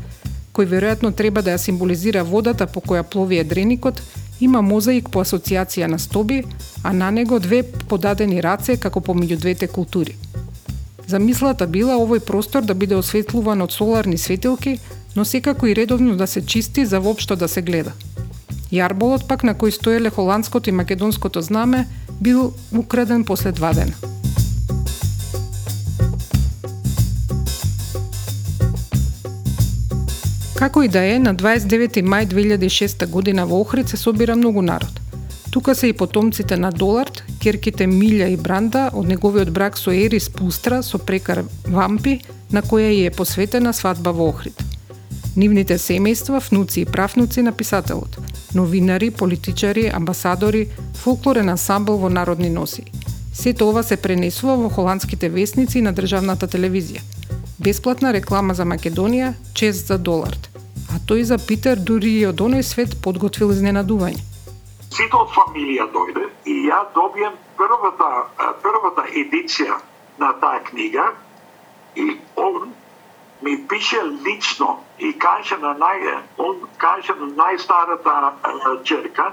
кој 0.55 0.65
веројатно 0.71 1.12
треба 1.12 1.41
да 1.41 1.51
ја 1.51 1.60
символизира 1.60 2.23
водата 2.23 2.67
по 2.67 2.79
која 2.79 3.03
плови 3.03 3.38
едреникот, 3.43 4.01
има 4.41 4.62
мозаик 4.62 5.10
по 5.10 5.24
асоциација 5.24 5.88
на 5.88 6.00
стоби, 6.00 6.43
а 6.84 6.93
на 6.93 7.12
него 7.12 7.39
две 7.39 7.63
подадени 7.63 8.43
раце 8.43 8.78
како 8.78 9.00
помеѓу 9.00 9.38
двете 9.38 9.67
култури. 9.67 10.17
Замислата 11.08 11.67
била 11.67 11.95
овој 11.95 12.19
простор 12.19 12.65
да 12.65 12.74
биде 12.74 12.95
осветлуван 12.95 13.62
од 13.62 13.71
соларни 13.71 14.17
светилки, 14.17 14.80
но 15.15 15.26
секако 15.26 15.67
и 15.67 15.76
редовно 15.76 16.15
да 16.15 16.28
се 16.28 16.45
чисти 16.45 16.86
за 16.86 17.00
воопшто 17.00 17.36
да 17.36 17.48
се 17.48 17.62
гледа. 17.62 17.93
Јарболот 18.71 19.28
пак 19.28 19.43
на 19.43 19.54
кој 19.56 19.69
стоеле 19.69 20.10
холандското 20.10 20.69
и 20.69 20.74
македонското 20.74 21.41
знаме 21.41 21.88
бил 22.21 22.54
украден 22.74 23.24
после 23.24 23.52
два 23.52 23.74
дена. 23.74 23.93
Како 30.56 30.84
и 30.84 30.88
да 30.88 31.02
е, 31.04 31.18
на 31.20 31.34
29. 31.36 32.00
мај 32.00 32.30
2006 32.32 33.06
година 33.12 33.44
во 33.46 33.60
Охрид 33.60 33.89
се 33.89 33.98
собира 33.98 34.36
многу 34.36 34.62
народ. 34.62 35.02
Тука 35.52 35.76
се 35.76 35.88
и 35.88 35.94
потомците 35.94 36.58
на 36.58 36.72
Долард, 36.72 37.24
керките 37.44 37.88
Милја 37.88 38.30
и 38.32 38.38
Бранда 38.38 38.89
од 38.94 39.08
неговиот 39.08 39.52
брак 39.52 39.76
со 39.78 39.91
Ерис 39.91 40.30
Пустра 40.30 40.82
со 40.84 40.98
прекар 40.98 41.44
Вампи, 41.68 42.22
на 42.52 42.63
која 42.63 42.88
ја 42.88 43.08
е 43.08 43.12
посветена 43.12 43.74
свадба 43.74 44.13
во 44.15 44.30
Охрид. 44.32 44.63
Нивните 45.36 45.76
семејства, 45.76 46.39
внуци 46.50 46.82
и 46.82 46.86
правнуци 46.86 47.41
на 47.41 47.52
писателот, 47.52 48.15
новинари, 48.54 49.12
политичари, 49.12 49.91
амбасадори, 49.94 50.70
фолклорен 50.94 51.50
ансамбл 51.50 52.00
во 52.00 52.10
народни 52.10 52.50
носи. 52.50 52.84
Сето 53.34 53.68
ова 53.70 53.84
се 53.84 53.98
пренесува 53.98 54.56
во 54.56 54.70
холандските 54.70 55.30
вестници 55.30 55.80
и 55.80 55.82
на 55.82 55.91
државната 55.91 56.48
телевизија. 56.48 57.04
Бесплатна 57.56 58.12
реклама 58.12 58.54
за 58.54 58.65
Македонија, 58.68 59.34
чест 59.56 59.88
за 59.88 59.98
доларт, 59.98 60.50
А 60.91 61.00
тој 61.08 61.22
за 61.24 61.38
Питер 61.39 61.80
дури 61.80 62.10
и 62.20 62.26
од 62.28 62.41
оној 62.44 62.63
свет 62.68 62.96
подготвил 63.04 63.54
изненадување. 63.54 64.20
Сите 64.96 65.15
од 65.15 65.32
фамилија 65.32 65.86
дојде 65.94 66.26
и 66.52 66.56
ја 66.68 66.82
добијам 66.96 67.38
првата, 67.56 68.10
првата 68.63 69.06
едиција 69.22 69.80
на 70.20 70.34
таа 70.44 70.60
книга 70.68 71.06
и 71.96 72.18
он 72.36 72.74
ми 73.41 73.56
пише 73.68 74.04
лично 74.28 74.84
и 75.00 75.13
каже 75.13 75.58
на 75.58 75.76
нај, 75.80 76.20
он 76.38 76.63
каже 76.78 77.15
на 77.20 77.32
најстарата 77.39 78.84
черка, 78.84 79.32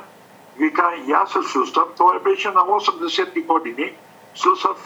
вика, 0.58 0.92
јас 1.10 1.34
се 1.34 1.42
сустав, 1.52 1.94
тоа 1.98 2.18
беше 2.22 2.50
на 2.50 2.62
80 2.62 3.46
години, 3.46 3.92
сустав 4.34 4.78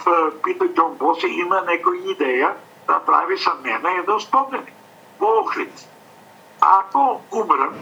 Питер 0.45 0.73
Джон 0.73 0.97
Боси 1.01 1.29
има 1.29 1.61
некоја 1.69 2.17
идеја 2.17 2.53
да 2.87 3.01
прави 3.07 3.39
со 3.39 3.51
мене 3.63 3.91
еден 4.01 4.21
споменик 4.21 4.73
во 5.21 5.41
Охрид. 5.41 5.89
Ако 6.61 7.21
умрем, 7.33 7.75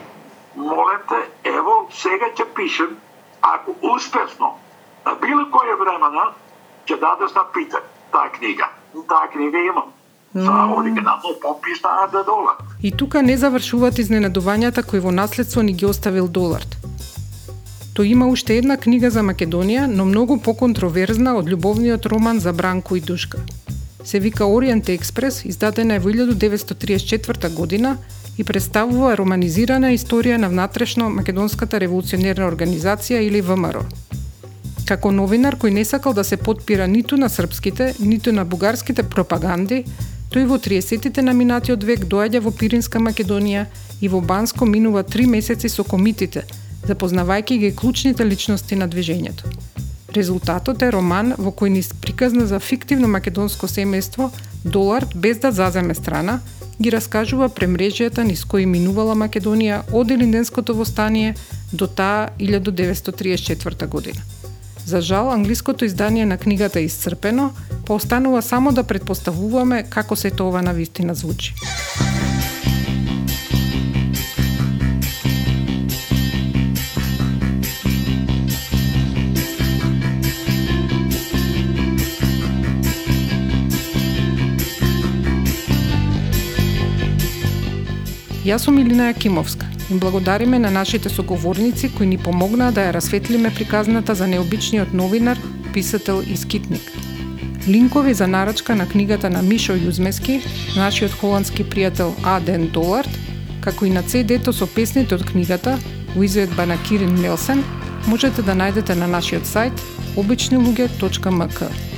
молем 0.57 1.03
те, 1.09 1.51
ево, 1.51 1.89
сега 1.91 2.27
ќе 2.37 2.47
пишем, 2.55 2.97
ако 3.43 3.75
успешно, 3.95 4.59
на 5.07 5.15
било 5.15 5.45
која 5.53 5.77
времена, 5.79 6.33
ќе 6.87 7.01
дадеш 7.01 7.35
на 7.35 7.45
Питер 7.53 7.83
таа 8.13 8.31
книга. 8.31 8.69
Таа 9.09 9.29
книга 9.33 9.59
имам. 9.59 9.93
За 10.35 10.51
оригинално 10.77 11.41
подпис 11.43 11.83
на 11.83 11.91
Ада 12.05 12.25
Долар. 12.25 12.57
И 12.83 12.91
тука 12.97 13.23
не 13.23 13.37
завршуваат 13.37 13.99
изненадувањата 13.99 14.83
кои 14.83 14.99
во 14.99 15.11
наследство 15.11 15.63
ни 15.63 15.73
ги 15.73 15.87
оставил 15.87 16.29
Долард. 16.29 16.77
Тој 17.95 18.11
има 18.11 18.27
уште 18.27 18.57
една 18.59 18.77
книга 18.77 19.11
за 19.11 19.23
Македонија, 19.23 19.87
но 19.87 20.05
многу 20.05 20.41
поконтроверзна 20.43 21.37
од 21.39 21.47
љубовниот 21.47 22.07
роман 22.11 22.41
за 22.43 22.53
Бранко 22.53 22.97
и 22.97 23.01
Душка. 23.01 23.39
Се 24.05 24.21
вика 24.21 24.47
Ориент 24.47 24.89
Експрес, 24.89 25.45
издадена 25.45 25.95
е 25.95 25.99
во 25.99 26.11
1934 26.11 27.49
година 27.55 27.97
и 28.39 28.45
представува 28.45 29.15
романизирана 29.17 29.95
историја 29.97 30.37
на 30.37 30.49
внатрешно 30.49 31.09
Македонската 31.11 31.81
револуционерна 31.81 32.45
организација 32.51 33.23
или 33.25 33.41
ВМРО. 33.41 33.85
Како 34.85 35.11
новинар 35.11 35.57
кој 35.57 35.73
не 35.73 35.85
сакал 35.85 36.13
да 36.13 36.25
се 36.25 36.37
подпира 36.37 36.87
ниту 36.87 37.17
на 37.17 37.29
српските, 37.29 37.95
ниту 38.01 38.33
на 38.33 38.45
бугарските 38.45 39.03
пропаганди, 39.03 39.85
тој 40.29 40.45
во 40.53 40.59
30-тите 40.61 41.23
на 41.23 41.33
минатиот 41.33 41.85
век 41.85 42.05
доаѓа 42.05 42.45
во 42.45 42.53
Пиринска 42.53 43.01
Македонија 43.01 43.65
и 44.01 44.09
во 44.09 44.21
Банско 44.21 44.67
минува 44.67 45.03
три 45.03 45.25
месеци 45.27 45.69
со 45.73 45.85
комитите, 45.85 46.45
запознавајќи 46.85 47.59
ги 47.59 47.73
клучните 47.73 48.25
личности 48.29 48.77
на 48.77 48.89
движењето. 48.89 49.49
Резултатот 50.15 50.83
е 50.83 50.93
роман 50.95 51.35
во 51.39 51.51
кој 51.51 51.73
ни 51.75 51.83
приказна 52.01 52.47
за 52.47 52.61
фиктивно 52.61 53.09
македонско 53.09 53.67
семејство, 53.67 54.31
Долард 54.65 55.11
без 55.15 55.39
да 55.39 55.53
заземе 55.53 55.95
страна, 55.95 56.41
ги 56.81 56.91
раскажува 56.91 57.49
премрежјата 57.49 58.23
низ 58.25 58.45
кои 58.45 58.67
минувала 58.67 59.15
Македонија 59.15 59.83
од 59.93 60.11
Елинденското 60.11 60.75
востание 60.75 61.35
до 61.73 61.87
таа 61.87 62.31
1934 62.39 63.87
година. 63.87 64.23
За 64.87 65.01
жал, 65.01 65.33
англиското 65.33 65.85
издание 65.85 66.27
на 66.27 66.39
книгата 66.39 66.81
е 66.81 66.85
исцрпено, 66.85 67.53
па 67.87 67.95
останува 67.95 68.43
само 68.43 68.73
да 68.73 68.85
предпоставуваме 68.85 69.83
како 69.91 70.17
се 70.17 70.31
тоа 70.31 70.63
на 70.63 70.73
вистина 70.73 71.15
звучи. 71.15 71.55
Јас 88.45 88.67
сум 88.67 88.77
Илина 88.77 89.07
Јакимовска. 89.09 89.65
Им 89.91 89.99
благодариме 89.99 90.59
на 90.59 90.71
нашите 90.71 91.09
соговорници 91.09 91.89
кои 91.89 92.07
ни 92.07 92.19
помогнаа 92.21 92.73
да 92.77 92.83
ја 92.85 92.91
расветлиме 92.93 93.51
приказната 93.51 94.15
за 94.15 94.27
необичниот 94.29 94.93
новинар, 94.93 95.39
писател 95.73 96.21
и 96.29 96.37
скитник. 96.37 96.93
Линкови 97.69 98.15
за 98.15 98.27
нарачка 98.27 98.77
на 98.77 98.89
книгата 98.89 99.31
на 99.31 99.41
Мишо 99.43 99.73
Јузмески, 99.73 100.43
нашиот 100.77 101.17
холандски 101.21 101.65
пријател 101.65 102.13
Аден 102.23 102.69
Долард, 102.69 103.09
како 103.65 103.87
и 103.87 103.91
на 103.91 104.03
CD-то 104.03 104.53
со 104.53 104.69
песните 104.69 105.17
од 105.17 105.25
книгата 105.25 105.79
во 106.13 106.29
изведба 106.29 106.67
на 106.67 106.77
Кирин 106.77 107.17
Нелсен, 107.17 107.65
можете 108.07 108.45
да 108.45 108.53
најдете 108.53 108.93
на 108.93 109.09
нашиот 109.09 109.49
сајт 109.49 109.81
обичнилуѓе.мк. 110.21 111.94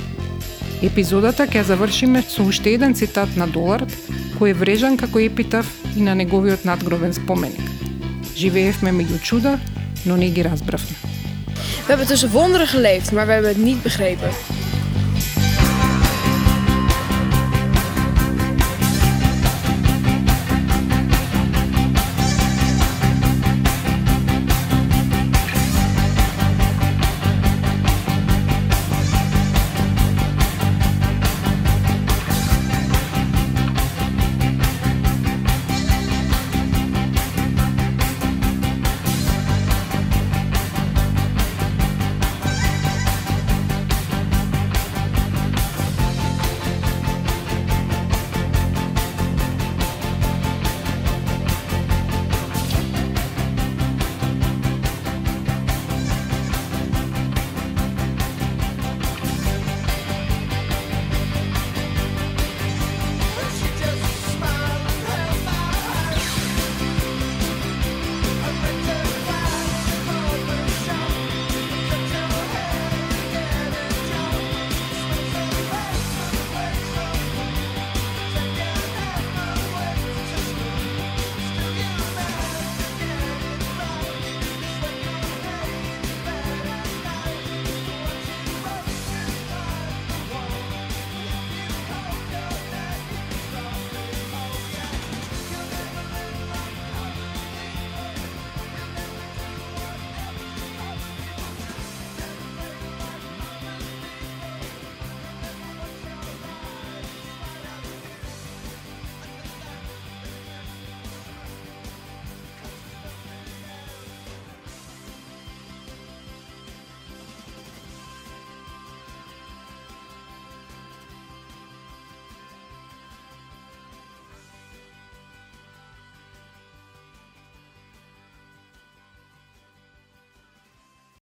Епизодата 0.77 1.47
ќе 1.49 1.63
завршиме 1.65 2.21
со 2.21 2.43
уште 2.45 2.75
еден 2.75 2.93
цитат 2.93 3.31
на 3.33 3.47
Долард, 3.49 3.89
кој 4.37 4.51
е 4.53 4.57
врежан 4.59 4.97
како 5.01 5.17
епитав 5.25 5.65
и 5.97 6.05
на 6.05 6.13
неговиот 6.13 6.67
надгробен 6.69 7.15
споменик. 7.17 7.65
Живеевме 8.37 8.93
меѓу 8.93 9.17
чуда, 9.25 9.55
но 10.05 10.17
не 10.17 10.29
ги 10.29 10.45
разбравме. 10.45 10.93
We 11.87 11.93
hebben 11.93 12.07
tussen 12.07 12.29
wonderen 12.29 12.67
geleefd, 12.67 13.11
maar 13.11 13.25
we 13.25 13.31
hebben 13.31 13.49
het 13.49 13.63
niet 13.63 13.81
begrepen. 13.83 14.29